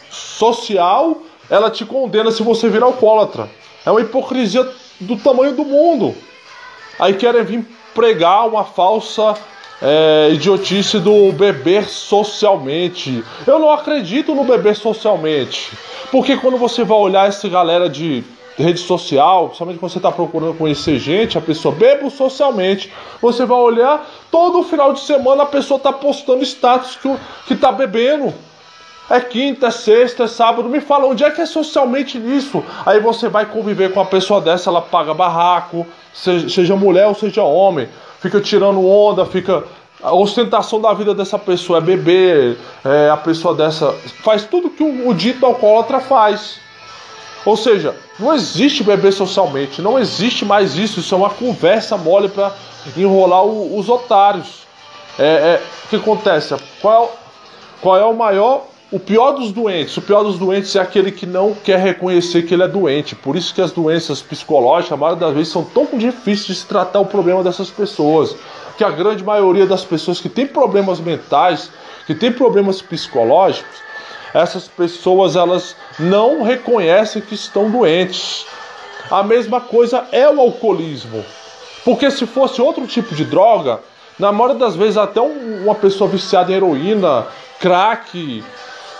social, 0.09 1.21
ela 1.49 1.71
te 1.71 1.85
condena 1.85 2.31
se 2.31 2.43
você 2.43 2.67
vir 2.67 2.83
alcoólatra. 2.83 3.49
É 3.85 3.91
uma 3.91 4.01
hipocrisia 4.01 4.69
do 4.99 5.15
tamanho 5.17 5.53
do 5.53 5.63
mundo. 5.63 6.15
Aí 6.99 7.13
querem 7.13 7.43
vir 7.43 7.65
pregar 7.93 8.47
uma 8.47 8.63
falsa 8.63 9.35
é, 9.81 10.29
idiotice 10.31 10.99
do 10.99 11.31
beber 11.31 11.87
socialmente. 11.89 13.23
Eu 13.45 13.59
não 13.59 13.71
acredito 13.71 14.33
no 14.33 14.43
beber 14.43 14.75
socialmente. 14.75 15.71
Porque 16.11 16.37
quando 16.37 16.57
você 16.57 16.83
vai 16.83 16.97
olhar 16.97 17.27
essa 17.27 17.47
galera 17.49 17.89
de 17.89 18.23
rede 18.57 18.79
social, 18.79 19.53
somente 19.53 19.79
quando 19.79 19.91
você 19.91 19.97
está 19.97 20.11
procurando 20.11 20.57
conhecer 20.57 20.97
gente, 20.97 21.37
a 21.37 21.41
pessoa 21.41 21.75
bebe 21.75 22.09
socialmente. 22.09 22.91
Você 23.21 23.45
vai 23.45 23.57
olhar, 23.57 24.09
todo 24.31 24.63
final 24.63 24.93
de 24.93 25.01
semana 25.01 25.43
a 25.43 25.47
pessoa 25.47 25.77
está 25.77 25.91
postando 25.91 26.43
status 26.43 26.95
que, 26.95 27.13
que 27.47 27.55
tá 27.55 27.71
bebendo. 27.71 28.33
É 29.07 29.19
quinta, 29.19 29.67
é 29.67 29.71
sexta, 29.71 30.23
é 30.23 30.27
sábado. 30.27 30.67
Me 30.67 30.81
fala 30.81 31.05
onde 31.05 31.23
é 31.23 31.29
que 31.29 31.41
é 31.41 31.45
socialmente 31.45 32.17
isso. 32.17 32.63
Aí 32.85 32.99
você 32.99 33.27
vai 33.27 33.45
conviver 33.45 33.91
com 33.91 33.99
uma 33.99 34.05
pessoa 34.05 34.41
dessa, 34.41 34.69
ela 34.69 34.81
paga 34.81 35.13
barraco, 35.13 35.85
seja 36.11 36.75
mulher 36.75 37.07
ou 37.07 37.13
seja 37.13 37.43
homem 37.43 37.87
fica 38.25 38.41
tirando 38.41 38.83
onda, 38.83 39.23
fica. 39.25 39.63
A 40.03 40.13
ostentação 40.13 40.81
da 40.81 40.93
vida 40.93 41.13
dessa 41.13 41.39
pessoa 41.39 41.77
é 41.77 41.81
beber, 41.81 42.57
é, 42.83 43.09
a 43.09 43.17
pessoa 43.17 43.55
dessa 43.55 43.93
faz 44.23 44.43
tudo 44.43 44.69
que 44.69 44.83
o, 44.83 45.07
o 45.07 45.13
dito 45.13 45.45
alcoólatra 45.45 45.99
faz. 45.99 46.59
Ou 47.45 47.55
seja, 47.55 47.95
não 48.19 48.33
existe 48.33 48.83
beber 48.83 49.13
socialmente, 49.13 49.81
não 49.81 49.97
existe 49.97 50.43
mais 50.43 50.75
isso, 50.75 50.99
isso 50.99 51.13
é 51.13 51.17
uma 51.17 51.29
conversa 51.29 51.95
mole 51.95 52.27
para 52.27 52.51
enrolar 52.97 53.45
o, 53.45 53.77
os 53.77 53.87
otários. 53.87 54.65
É, 55.17 55.23
é, 55.23 55.61
o 55.85 55.87
que 55.89 55.95
acontece? 55.95 56.55
Qual, 56.81 57.15
qual 57.81 57.97
é 57.97 58.03
o 58.03 58.13
maior 58.13 58.65
o 58.91 58.99
pior 58.99 59.31
dos 59.31 59.51
doentes, 59.51 59.97
o 59.97 60.01
pior 60.01 60.23
dos 60.23 60.37
doentes 60.37 60.75
é 60.75 60.79
aquele 60.79 61.11
que 61.11 61.25
não 61.25 61.53
quer 61.53 61.79
reconhecer 61.79 62.43
que 62.43 62.53
ele 62.53 62.63
é 62.63 62.67
doente. 62.67 63.15
Por 63.15 63.35
isso 63.35 63.53
que 63.53 63.61
as 63.61 63.71
doenças 63.71 64.21
psicológicas, 64.21 64.93
a 64.93 64.97
maioria 64.97 65.25
das 65.25 65.33
vezes, 65.35 65.51
são 65.51 65.63
tão 65.63 65.87
difíceis 65.97 66.45
de 66.45 66.55
se 66.55 66.65
tratar 66.65 66.99
o 66.99 67.05
problema 67.05 67.43
dessas 67.43 67.69
pessoas. 67.69 68.35
Que 68.77 68.83
a 68.83 68.91
grande 68.91 69.23
maioria 69.23 69.65
das 69.65 69.83
pessoas 69.83 70.21
que 70.21 70.29
tem 70.29 70.45
problemas 70.45 70.99
mentais, 70.99 71.71
que 72.05 72.13
tem 72.13 72.31
problemas 72.31 72.81
psicológicos, 72.81 73.83
essas 74.33 74.67
pessoas 74.67 75.35
elas 75.35 75.75
não 75.97 76.43
reconhecem 76.43 77.21
que 77.21 77.33
estão 77.33 77.71
doentes. 77.71 78.45
A 79.09 79.23
mesma 79.23 79.61
coisa 79.61 80.05
é 80.11 80.29
o 80.29 80.39
alcoolismo. 80.39 81.25
Porque 81.83 82.11
se 82.11 82.25
fosse 82.25 82.61
outro 82.61 82.85
tipo 82.85 83.15
de 83.15 83.25
droga, 83.25 83.79
na 84.19 84.31
maioria 84.31 84.59
das 84.59 84.75
vezes 84.75 84.97
até 84.97 85.21
uma 85.21 85.75
pessoa 85.75 86.09
viciada 86.09 86.51
em 86.51 86.55
heroína, 86.55 87.27
crack, 87.59 88.43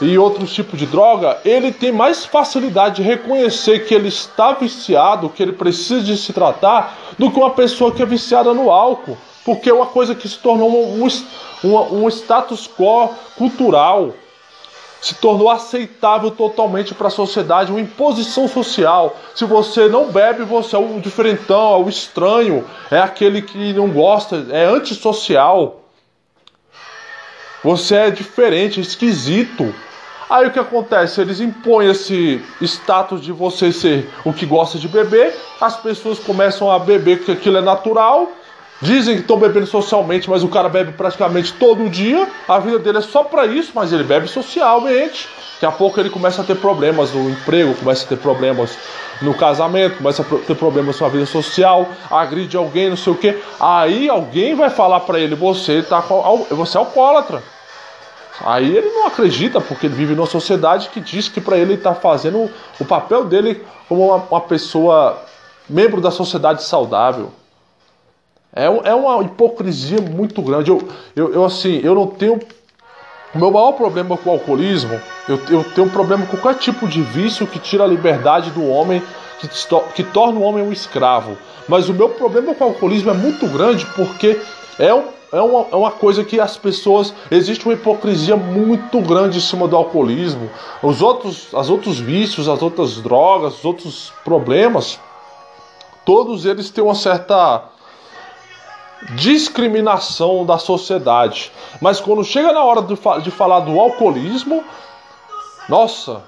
e 0.02 0.18
outros 0.18 0.54
tipos 0.54 0.78
de 0.78 0.86
droga, 0.86 1.38
ele 1.46 1.72
tem 1.72 1.92
mais 1.92 2.26
facilidade 2.26 2.98
de 2.98 3.04
reconhecer 3.04 3.86
que 3.86 3.94
ele 3.94 4.10
está 4.10 4.54
viciado, 4.54 5.30
que 5.30 5.42
ele 5.42 5.54
precisa 5.54 6.04
de 6.04 6.18
se 6.18 6.34
tratar, 6.34 6.98
do 7.18 7.32
que 7.32 7.40
uma 7.40 7.52
pessoa 7.52 7.92
que 7.92 8.04
é 8.04 8.06
viciada 8.06 8.54
no 8.54 8.70
álcool. 8.70 9.18
Porque 9.46 9.70
é 9.70 9.74
uma 9.74 9.86
coisa 9.86 10.16
que 10.16 10.28
se 10.28 10.40
tornou 10.40 10.70
um, 10.70 11.08
um, 11.64 12.04
um 12.04 12.08
status 12.10 12.68
quo 12.68 13.14
cultural, 13.38 14.14
se 15.00 15.14
tornou 15.14 15.52
aceitável 15.52 16.32
totalmente 16.32 16.96
para 16.96 17.08
a 17.08 17.12
sociedade, 17.12 17.72
uma 17.72 17.80
imposição 17.80 18.48
social. 18.48 19.16
Se 19.36 19.46
você 19.46 19.88
não 19.88 20.12
bebe, 20.12 20.44
você 20.44 20.76
é 20.76 20.80
o 20.80 21.00
diferentão, 21.00 21.76
é 21.76 21.78
o 21.78 21.88
estranho, 21.88 22.66
é 22.90 22.98
aquele 22.98 23.44
que 23.44 23.72
não 23.74 23.90
gosta, 23.90 24.48
é 24.50 24.66
antissocial. 24.66 25.85
Você 27.66 27.96
é 27.96 28.12
diferente, 28.12 28.80
esquisito. 28.80 29.74
Aí 30.30 30.46
o 30.46 30.52
que 30.52 30.60
acontece? 30.60 31.20
Eles 31.20 31.40
impõem 31.40 31.90
esse 31.90 32.40
status 32.62 33.20
de 33.20 33.32
você 33.32 33.72
ser 33.72 34.08
o 34.24 34.32
que 34.32 34.46
gosta 34.46 34.78
de 34.78 34.88
beber, 34.88 35.36
as 35.60 35.76
pessoas 35.76 36.20
começam 36.20 36.70
a 36.70 36.78
beber 36.78 37.18
porque 37.18 37.32
aquilo 37.32 37.58
é 37.58 37.62
natural, 37.62 38.32
dizem 38.80 39.16
que 39.16 39.22
estão 39.22 39.40
bebendo 39.40 39.66
socialmente, 39.66 40.30
mas 40.30 40.44
o 40.44 40.48
cara 40.48 40.70
bebe 40.70 40.92
praticamente 40.92 41.54
todo 41.54 41.90
dia, 41.90 42.28
a 42.48 42.60
vida 42.60 42.78
dele 42.78 43.00
é 43.00 43.02
só 43.02 43.24
para 43.24 43.48
isso, 43.48 43.72
mas 43.74 43.92
ele 43.92 44.04
bebe 44.04 44.28
socialmente. 44.28 45.28
Daqui 45.56 45.66
a 45.66 45.72
pouco 45.72 46.00
ele 46.00 46.12
começa 46.12 46.44
a 46.44 46.46
ter 46.46 46.58
problemas 46.58 47.14
no 47.14 47.32
emprego, 47.32 47.74
começa 47.74 48.06
a 48.06 48.10
ter 48.10 48.18
problemas 48.18 48.78
no 49.24 49.34
casamento, 49.34 49.98
começa 49.98 50.22
a 50.22 50.26
ter 50.26 50.56
problemas 50.56 51.00
com 51.00 51.06
a 51.06 51.10
vida 51.10 51.26
social, 51.26 51.90
agride 52.12 52.56
alguém, 52.56 52.90
não 52.90 52.98
sei 52.98 53.14
o 53.14 53.16
que. 53.16 53.36
Aí 53.60 54.08
alguém 54.08 54.54
vai 54.54 54.70
falar 54.70 55.00
para 55.00 55.20
ele: 55.20 55.34
você, 55.34 55.82
tá, 55.82 56.00
você 56.52 56.78
é 56.78 56.80
alcoólatra. 56.80 57.55
Aí 58.42 58.76
ele 58.76 58.90
não 58.90 59.08
acredita, 59.08 59.62
porque 59.62 59.86
ele 59.86 59.96
vive 59.96 60.16
numa 60.16 60.28
sociedade 60.28 60.90
que 60.90 61.00
diz 61.00 61.30
que 61.30 61.40
para 61.40 61.58
ele 61.58 61.76
está 61.76 61.94
fazendo 61.96 62.50
o 62.80 62.86
papel 62.86 63.26
dele 63.26 63.64
como 63.88 64.08
uma, 64.08 64.18
uma, 64.30 64.42
pessoa, 64.42 65.22
membro 65.70 66.02
da 66.02 66.12
sociedade 66.12 66.64
saudável. 66.64 67.32
É, 68.54 68.66
é 68.66 68.96
uma 68.96 69.24
hipocrisia 69.24 70.02
muito 70.02 70.42
grande. 70.42 70.70
Eu, 70.70 70.88
eu, 71.16 71.34
eu, 71.34 71.46
assim, 71.46 71.80
eu 71.84 71.96
não 71.96 72.08
tenho. 72.08 72.40
O 73.34 73.38
meu 73.38 73.52
maior 73.52 73.74
problema 73.74 74.18
com 74.18 74.30
o 74.30 74.34
alcoolismo, 74.34 75.00
eu, 75.28 75.40
eu 75.50 75.64
tenho 75.76 75.88
um 75.88 75.90
problema 75.90 76.26
com 76.26 76.38
qualquer 76.38 76.60
tipo 76.60 76.88
de 76.88 77.02
vício 77.02 77.46
que 77.46 77.60
tira 77.60 77.84
a 77.84 77.88
liberdade 77.88 78.50
do 78.52 78.66
homem, 78.66 79.04
que, 79.40 79.50
que 79.94 80.04
torna 80.04 80.40
o 80.40 80.44
homem 80.44 80.64
um 80.64 80.72
escravo. 80.72 81.38
Mas 81.68 81.90
o 81.90 81.94
meu 81.94 82.10
problema 82.10 82.56
com 82.56 82.64
o 82.64 82.68
alcoolismo 82.68 83.12
é 83.12 83.14
muito 83.14 83.46
grande 83.48 83.86
porque 83.88 84.40
é 84.80 84.94
um 84.94 85.15
é 85.36 85.42
uma, 85.42 85.66
é 85.72 85.76
uma 85.76 85.92
coisa 85.92 86.24
que 86.24 86.40
as 86.40 86.56
pessoas. 86.56 87.14
Existe 87.30 87.66
uma 87.66 87.74
hipocrisia 87.74 88.38
muito 88.38 89.02
grande 89.02 89.38
em 89.38 89.42
cima 89.42 89.68
do 89.68 89.76
alcoolismo. 89.76 90.50
Os 90.82 91.02
outros, 91.02 91.54
as 91.54 91.70
outros 91.70 92.00
vícios, 92.00 92.48
as 92.48 92.62
outras 92.62 93.02
drogas, 93.02 93.60
os 93.60 93.66
outros 93.66 94.14
problemas, 94.24 94.98
todos 96.06 96.46
eles 96.46 96.70
têm 96.70 96.84
uma 96.84 96.96
certa 96.96 97.66
discriminação 99.16 100.46
da 100.46 100.58
sociedade. 100.58 101.52
Mas 101.82 102.00
quando 102.00 102.24
chega 102.24 102.54
na 102.54 102.64
hora 102.64 102.82
de, 102.82 102.96
de 103.22 103.32
falar 103.32 103.60
do 103.60 103.78
alcoolismo, 103.80 104.64
nossa, 105.68 106.24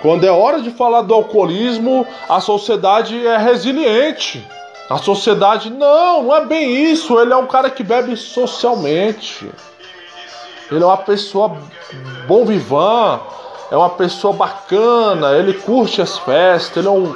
Quando 0.00 0.24
é 0.24 0.30
hora 0.30 0.60
de 0.60 0.70
falar 0.70 1.00
do 1.00 1.14
alcoolismo, 1.14 2.06
a 2.28 2.38
sociedade 2.38 3.26
é 3.26 3.38
resiliente. 3.38 4.46
A 4.88 4.98
sociedade, 4.98 5.70
não, 5.70 6.24
não 6.24 6.36
é 6.36 6.44
bem 6.44 6.92
isso. 6.92 7.18
Ele 7.18 7.32
é 7.32 7.36
um 7.36 7.46
cara 7.46 7.70
que 7.70 7.82
bebe 7.82 8.16
socialmente. 8.16 9.50
Ele 10.70 10.82
é 10.82 10.86
uma 10.86 10.96
pessoa 10.96 11.56
bom 12.26 12.44
vivan, 12.44 13.20
é 13.70 13.76
uma 13.76 13.90
pessoa 13.90 14.32
bacana, 14.32 15.32
ele 15.36 15.54
curte 15.54 16.00
as 16.00 16.18
festas, 16.18 16.78
ele 16.78 16.88
é 16.88 16.90
um. 16.90 17.14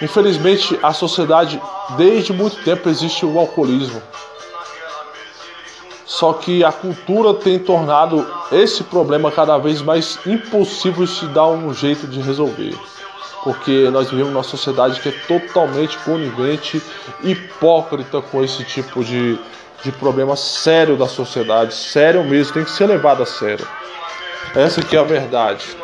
Infelizmente, 0.00 0.78
a 0.82 0.92
sociedade, 0.92 1.60
desde 1.96 2.32
muito 2.32 2.62
tempo, 2.64 2.88
existe 2.88 3.24
o 3.24 3.38
alcoolismo. 3.38 4.02
Só 6.04 6.32
que 6.32 6.64
a 6.64 6.72
cultura 6.72 7.34
tem 7.34 7.58
tornado 7.58 8.26
esse 8.50 8.84
problema 8.84 9.30
cada 9.30 9.56
vez 9.58 9.80
mais 9.80 10.18
impossível 10.26 11.04
de 11.04 11.10
se 11.10 11.26
dar 11.26 11.46
um 11.46 11.72
jeito 11.72 12.06
de 12.06 12.20
resolver. 12.20 12.76
Porque 13.42 13.90
nós 13.90 14.10
vivemos 14.10 14.32
numa 14.32 14.42
sociedade 14.42 15.00
que 15.00 15.08
é 15.08 15.12
totalmente 15.26 15.98
conivente, 15.98 16.80
hipócrita 17.22 18.20
com 18.20 18.42
esse 18.42 18.64
tipo 18.64 19.04
de, 19.04 19.38
de 19.82 19.90
problema 19.92 20.36
sério 20.36 20.96
da 20.96 21.08
sociedade, 21.08 21.74
sério 21.74 22.22
mesmo, 22.22 22.54
tem 22.54 22.64
que 22.64 22.70
ser 22.70 22.86
levado 22.86 23.22
a 23.22 23.26
sério. 23.26 23.66
Essa 24.54 24.80
que 24.80 24.96
é 24.96 25.00
a 25.00 25.04
verdade. 25.04 25.76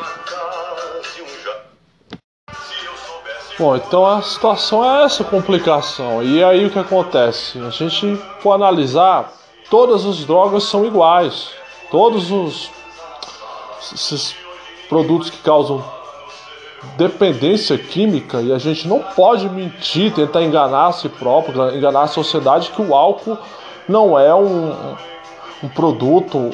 Bom, 3.58 3.74
então 3.74 4.06
a 4.06 4.22
situação 4.22 4.84
é 4.84 5.04
essa 5.04 5.24
complicação. 5.24 6.22
E 6.22 6.44
aí 6.44 6.64
o 6.64 6.70
que 6.70 6.78
acontece? 6.78 7.58
A 7.58 7.70
gente 7.70 8.16
for 8.40 8.52
analisar, 8.52 9.32
todas 9.68 10.06
as 10.06 10.24
drogas 10.24 10.62
são 10.62 10.84
iguais. 10.84 11.50
Todos 11.90 12.30
os 12.30 12.70
esses 13.92 14.36
produtos 14.88 15.30
que 15.30 15.38
causam 15.38 15.84
dependência 16.96 17.76
química 17.76 18.40
e 18.40 18.52
a 18.52 18.58
gente 18.58 18.86
não 18.86 19.00
pode 19.00 19.48
mentir, 19.48 20.12
tentar 20.12 20.42
enganar 20.42 20.88
a 20.88 20.92
si 20.92 21.08
próprio, 21.08 21.74
enganar 21.76 22.02
a 22.02 22.06
sociedade 22.06 22.70
que 22.70 22.82
o 22.82 22.94
álcool 22.94 23.38
não 23.88 24.18
é 24.18 24.34
um, 24.34 24.96
um 25.62 25.68
produto 25.68 26.50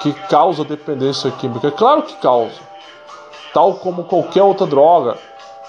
que 0.00 0.12
causa 0.12 0.64
dependência 0.64 1.30
química. 1.30 1.68
É 1.68 1.70
claro 1.70 2.02
que 2.02 2.14
causa, 2.16 2.60
tal 3.52 3.74
como 3.74 4.04
qualquer 4.04 4.42
outra 4.42 4.66
droga. 4.66 5.16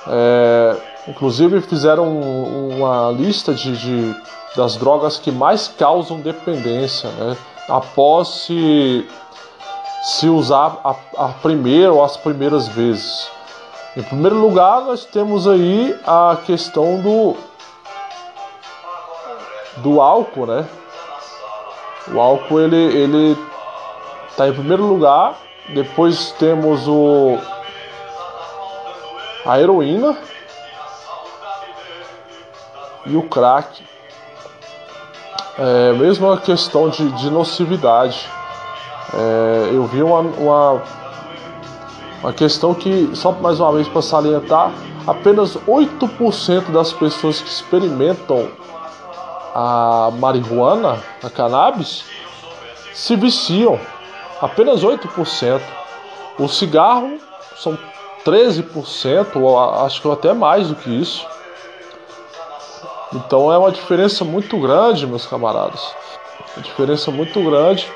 É, 0.08 0.78
inclusive 1.08 1.62
fizeram 1.62 2.08
uma 2.10 3.12
lista 3.12 3.54
de, 3.54 3.76
de, 3.76 4.16
das 4.56 4.76
drogas 4.76 5.18
que 5.18 5.32
mais 5.32 5.68
causam 5.68 6.20
dependência, 6.20 7.10
né? 7.12 7.38
após 7.68 8.28
se, 8.30 9.08
se 10.04 10.28
usar 10.28 10.80
a, 10.84 10.96
a 11.18 11.28
primeira 11.30 11.92
ou 11.92 12.04
as 12.04 12.18
primeiras 12.18 12.68
vezes. 12.68 13.30
Em 13.98 14.04
primeiro 14.04 14.36
lugar, 14.36 14.82
nós 14.82 15.04
temos 15.04 15.48
aí 15.48 15.98
a 16.06 16.38
questão 16.46 17.02
do 17.02 17.36
do 19.78 20.02
álcool, 20.02 20.46
né? 20.46 20.68
O 22.08 22.20
álcool 22.20 22.60
ele 22.60 22.76
ele 22.76 23.38
tá 24.38 24.48
em 24.48 24.54
primeiro 24.54 24.86
lugar. 24.86 25.36
Depois 25.70 26.32
temos 26.34 26.88
o 26.88 27.38
a 29.46 29.60
heroína 29.60 30.18
e 33.06 33.16
o 33.16 33.24
crack. 33.24 33.84
É, 35.58 35.94
mesmo 35.94 36.32
a 36.32 36.38
questão 36.38 36.90
de, 36.90 37.12
de 37.14 37.30
nocividade. 37.30 38.30
É, 39.14 39.72
eu 39.74 39.86
vi 39.86 40.02
uma, 40.04 40.20
uma, 40.20 40.82
uma 42.22 42.34
questão 42.34 42.74
que, 42.74 43.10
só 43.14 43.32
mais 43.32 43.60
uma 43.60 43.72
vez 43.74 43.88
para 43.88 44.02
salientar, 44.02 44.72
apenas 45.08 45.56
8% 45.56 46.72
das 46.72 46.92
pessoas 46.92 47.42
que 47.42 47.50
experimentam 47.50 48.50
a 49.56 50.12
marihuana, 50.20 51.02
a 51.24 51.30
cannabis, 51.30 52.04
se 52.94 53.16
viciam. 53.16 53.80
Apenas 54.42 54.84
8%. 54.84 55.62
O 56.38 56.48
cigarro 56.48 57.18
são 57.58 57.78
13%, 58.26 59.36
ou 59.36 59.60
acho 59.86 60.02
que 60.02 60.12
até 60.12 60.34
mais 60.34 60.68
do 60.68 60.76
que 60.76 60.90
isso. 60.90 61.26
Então 63.14 63.52
é 63.52 63.58
uma 63.58 63.72
diferença 63.72 64.24
muito 64.24 64.58
grande, 64.60 65.08
meus 65.08 65.26
camaradas. 65.26 65.94
Uma 66.56 66.64
diferença 66.64 67.12
muito 67.12 67.42
grande. 67.44 67.92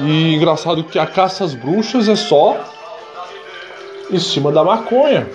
E 0.00 0.34
engraçado 0.34 0.84
que 0.84 0.98
a 0.98 1.06
caça 1.06 1.44
às 1.44 1.54
bruxas 1.54 2.08
é 2.08 2.16
só 2.16 2.56
em 4.10 4.18
cima 4.18 4.50
da 4.50 4.64
maconha. 4.64 5.28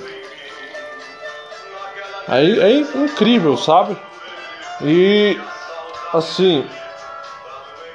É, 2.28 2.44
é 2.44 2.72
incrível, 2.80 3.56
sabe? 3.56 3.98
E 4.82 5.40
assim, 6.14 6.66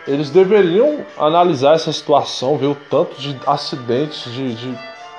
eles 0.06 0.30
deveriam 0.30 1.04
analisar 1.18 1.74
essa 1.74 1.92
situação, 1.92 2.56
ver 2.56 2.66
o 2.66 2.74
tanto 2.74 3.14
de 3.20 3.38
acidentes, 3.46 4.32
de, 4.32 4.54
de 4.54 4.78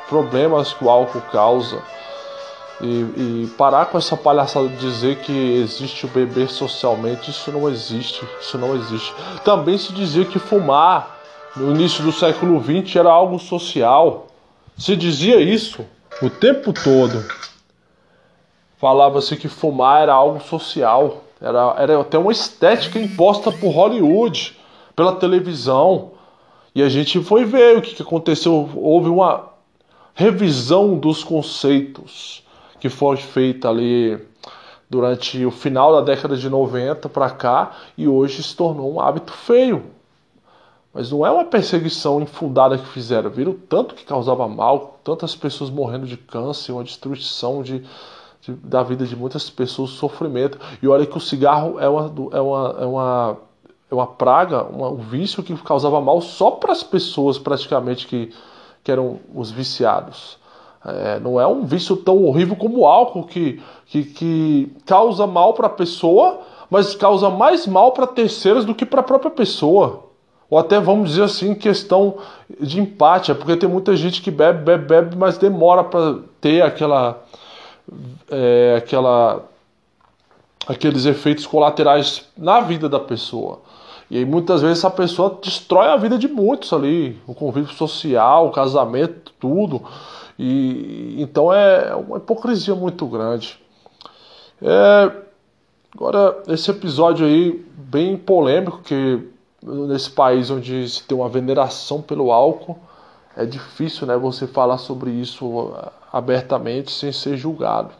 problemas 0.10 0.73
que 0.73 0.84
o 0.84 0.89
álcool 0.89 1.21
causa. 1.32 1.82
E, 2.82 2.86
e, 2.86 3.53
parar 3.58 3.86
com 3.86 3.97
essa 3.97 4.17
palhaçada 4.17 4.67
de 4.67 4.75
dizer 4.75 5.17
que 5.17 5.62
existe 5.62 6.06
o 6.06 6.10
beber 6.10 6.49
socialmente, 6.49 7.29
isso 7.29 7.49
não 7.51 7.69
existe, 7.69 8.27
isso 8.41 8.58
não 8.58 8.75
existe. 8.75 9.13
Também 9.45 9.77
se 9.77 9.93
dizia 9.93 10.25
que 10.25 10.39
fumar 10.39 11.12
no 11.56 11.72
início 11.72 12.04
do 12.04 12.12
século 12.12 12.62
XX 12.63 12.96
era 12.96 13.10
algo 13.10 13.38
social. 13.38 14.28
Se 14.78 14.96
dizia 14.96 15.39
isso 15.39 15.86
o 16.22 16.30
tempo 16.30 16.74
todo. 16.74 17.24
Falava-se 18.78 19.38
que 19.38 19.48
fumar 19.48 20.04
era 20.04 20.13
algo 20.13 20.42
social, 20.42 21.24
era, 21.39 21.76
era 21.78 22.02
até 22.02 22.18
uma 22.18 22.32
estética 22.32 23.00
imposta 23.00 23.52
por 23.52 23.70
Hollywood, 23.70 24.58
pela 24.96 25.16
televisão. 25.16 26.12
E 26.76 26.82
a 26.82 26.89
gente 26.89 27.24
foi 27.24 27.46
ver 27.46 27.78
o 27.78 27.82
que, 27.82 28.02
aconteceu. 28.02 28.70
Houve 28.76 29.10
uma 29.10 29.52
revisão 30.16 30.98
dos 30.98 31.24
conceitos 31.24 32.44
que 32.80 32.89
foi 32.89 33.18
feita 33.18 33.70
ali 33.70 34.20
durante 34.89 35.46
o 35.46 35.52
final 35.52 35.94
da 35.94 36.02
década 36.02 36.36
de 36.36 36.50
90 36.50 37.08
para 37.10 37.30
cá 37.30 37.72
e 37.98 38.08
hoje 38.08 38.44
se 38.44 38.56
tornou 38.56 38.94
um 38.94 39.00
hábito 39.00 39.32
feio. 39.32 39.84
Mas 40.93 41.12
não 41.12 41.25
é 41.25 41.32
uma 41.32 41.45
perseguição 41.45 42.21
infundada 42.21 42.77
que 42.77 42.86
fizeram. 42.86 43.29
Viram 43.29 43.53
tanto 43.67 43.95
que 43.95 44.06
causava 44.06 44.47
mal, 44.47 44.99
tantas 45.03 45.36
pessoas 45.36 45.71
morrendo 45.71 46.06
de 46.06 46.15
câncer, 46.15 46.71
uma 46.71 46.84
destruição 46.84 47.63
de, 47.63 47.84
de, 48.41 48.53
da 48.53 48.84
vida 48.84 49.03
de 49.03 49.15
muitas 49.15 49.49
pessoas, 49.49 49.89
sofrimento. 49.91 50.60
E 50.82 50.88
olha 50.88 51.08
que 51.08 51.17
o 51.17 51.21
cigarro 51.21 51.79
é 51.79 51.89
uma, 51.89 52.13
é 52.32 52.39
uma, 52.39 52.75
é 52.79 52.86
uma, 52.86 53.38
é 53.89 53.95
uma 53.95 54.08
praga, 54.08 54.63
uma, 54.65 54.89
um 54.89 54.97
vício 54.97 55.41
que 55.41 55.56
causava 55.63 55.99
mal 55.99 56.21
só 56.21 56.51
para 56.51 56.71
as 56.71 56.84
pessoas 56.84 57.39
praticamente 57.39 58.06
que, 58.06 58.32
que 58.84 58.91
eram 58.91 59.19
os 59.34 59.49
viciados. 59.49 60.38
É, 60.86 61.19
não 61.19 61.41
é 61.41 61.47
um 61.47 61.65
vício 61.65 61.97
tão 61.97 62.23
horrível 62.23 62.56
como 62.56 62.82
o 62.82 62.86
álcool, 62.86 63.23
que, 63.23 63.60
que, 63.88 64.03
que 64.03 64.75
causa 64.86 65.25
mal 65.25 65.56
para 65.56 65.65
a 65.65 65.71
pessoa, 65.71 66.41
mas 66.69 66.93
causa 66.93 67.32
mais 67.32 67.65
mal 67.65 67.93
para 67.93 68.06
terceiros 68.06 68.63
do 68.63 68.75
que 68.75 68.86
para 68.86 68.99
a 68.99 69.03
própria 69.03 69.32
pessoa. 69.32 70.12
Ou 70.54 70.60
até 70.60 70.80
vamos 70.80 71.10
dizer 71.10 71.24
assim, 71.24 71.56
questão 71.56 72.18
de 72.60 72.80
empate, 72.80 73.32
é 73.32 73.34
porque 73.34 73.58
tem 73.58 73.68
muita 73.68 73.96
gente 73.96 74.22
que 74.22 74.30
bebe, 74.30 74.63
bebe, 74.63 74.86
bebe, 74.86 75.16
mas 75.16 75.36
demora 75.36 75.84
para 75.84 76.20
ter 76.39 76.62
aquela, 76.62 77.24
é, 78.30 78.76
aquela, 78.78 79.46
aqueles 80.68 81.08
efeitos 81.08 81.48
colaterais 81.48 82.30
na 82.38 82.62
vida 82.62 82.88
da 82.88 83.00
pessoa. 83.00 83.62
E 84.12 84.20
aí 84.20 84.26
muitas 84.26 84.62
vezes 84.62 84.78
essa 84.78 84.92
pessoa 84.92 85.39
destrói 85.42 85.88
a 85.88 85.98
vida 85.98 86.20
de 86.20 86.28
muitos 86.28 86.72
ali, 86.72 87.20
o 87.26 87.34
convívio 87.34 87.74
social, 87.74 88.46
o 88.46 88.52
casamento, 88.52 89.34
tudo. 89.39 89.82
E 90.38 91.16
então 91.18 91.52
é 91.52 91.96
uma 91.96 92.18
hipocrisia 92.18 92.76
muito 92.76 93.08
grande. 93.08 93.58
É, 94.62 95.12
agora 95.96 96.44
esse 96.48 96.70
episódio 96.70 97.26
aí 97.26 97.66
bem 97.76 98.16
polêmico 98.16 98.84
que 98.84 99.33
nesse 99.65 100.10
país 100.10 100.49
onde 100.49 100.88
se 100.89 101.04
tem 101.04 101.17
uma 101.17 101.30
veneração 101.30 102.02
pelo 102.02 102.32
álcool, 102.32 102.78
é 103.36 103.45
difícil, 103.45 104.06
né, 104.06 104.15
você 104.17 104.45
falar 104.45 104.78
sobre 104.78 105.10
isso 105.12 105.73
abertamente 106.12 106.91
sem 106.91 107.12
ser 107.12 107.38
julgado. 107.38 107.91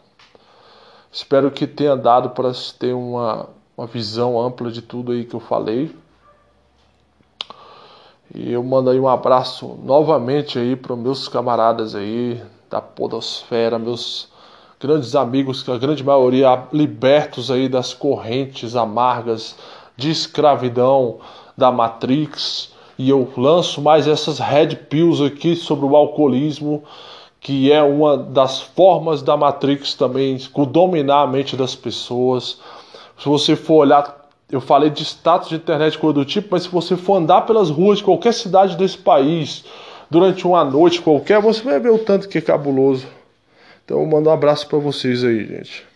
Espero 1.10 1.50
que 1.50 1.66
tenha 1.66 1.96
dado 1.96 2.30
para 2.30 2.52
ter 2.78 2.92
uma, 2.92 3.48
uma 3.76 3.86
visão 3.86 4.40
ampla 4.40 4.70
de 4.70 4.82
tudo 4.82 5.12
aí 5.12 5.24
que 5.24 5.34
eu 5.34 5.40
falei. 5.40 5.94
E 8.34 8.52
eu 8.52 8.62
mando 8.62 8.90
aí 8.90 8.98
um 8.98 9.08
abraço 9.08 9.78
novamente 9.82 10.58
aí 10.58 10.74
para 10.74 10.96
meus 10.96 11.28
camaradas 11.28 11.94
aí 11.94 12.42
da 12.68 12.80
podosfera, 12.80 13.78
meus 13.78 14.28
grandes 14.80 15.14
amigos, 15.14 15.62
que 15.62 15.70
a 15.70 15.78
grande 15.78 16.02
maioria 16.02 16.64
libertos 16.72 17.50
aí 17.50 17.68
das 17.68 17.94
correntes 17.94 18.74
amargas 18.74 19.56
de 19.96 20.10
escravidão 20.10 21.20
da 21.56 21.70
Matrix 21.70 22.72
e 22.98 23.10
eu 23.10 23.28
lanço 23.36 23.82
mais 23.82 24.06
essas 24.06 24.38
red 24.38 24.76
pills 24.88 25.24
aqui 25.24 25.56
sobre 25.56 25.84
o 25.84 25.96
alcoolismo, 25.96 26.84
que 27.40 27.70
é 27.70 27.82
uma 27.82 28.16
das 28.16 28.60
formas 28.60 29.20
da 29.20 29.36
Matrix 29.36 29.94
também 29.94 30.38
dominar 30.68 31.22
a 31.22 31.26
mente 31.26 31.56
das 31.56 31.74
pessoas. 31.74 32.58
Se 33.18 33.28
você 33.28 33.56
for 33.56 33.86
olhar, 33.86 34.28
eu 34.50 34.60
falei 34.60 34.90
de 34.90 35.02
status 35.02 35.48
de 35.48 35.56
internet, 35.56 35.98
coisa 35.98 36.14
do 36.14 36.24
tipo, 36.24 36.48
mas 36.52 36.62
se 36.62 36.68
você 36.68 36.96
for 36.96 37.16
andar 37.16 37.42
pelas 37.42 37.70
ruas 37.70 37.98
de 37.98 38.04
qualquer 38.04 38.32
cidade 38.32 38.76
desse 38.76 38.98
país 38.98 39.64
durante 40.10 40.46
uma 40.46 40.64
noite 40.64 41.02
qualquer, 41.02 41.40
você 41.40 41.62
vai 41.62 41.80
ver 41.80 41.90
o 41.90 41.98
tanto 41.98 42.28
que 42.28 42.38
é 42.38 42.40
cabuloso. 42.40 43.06
Então 43.84 44.00
eu 44.00 44.06
mando 44.06 44.30
um 44.30 44.32
abraço 44.32 44.66
para 44.68 44.78
vocês 44.78 45.24
aí, 45.24 45.46
gente. 45.46 45.93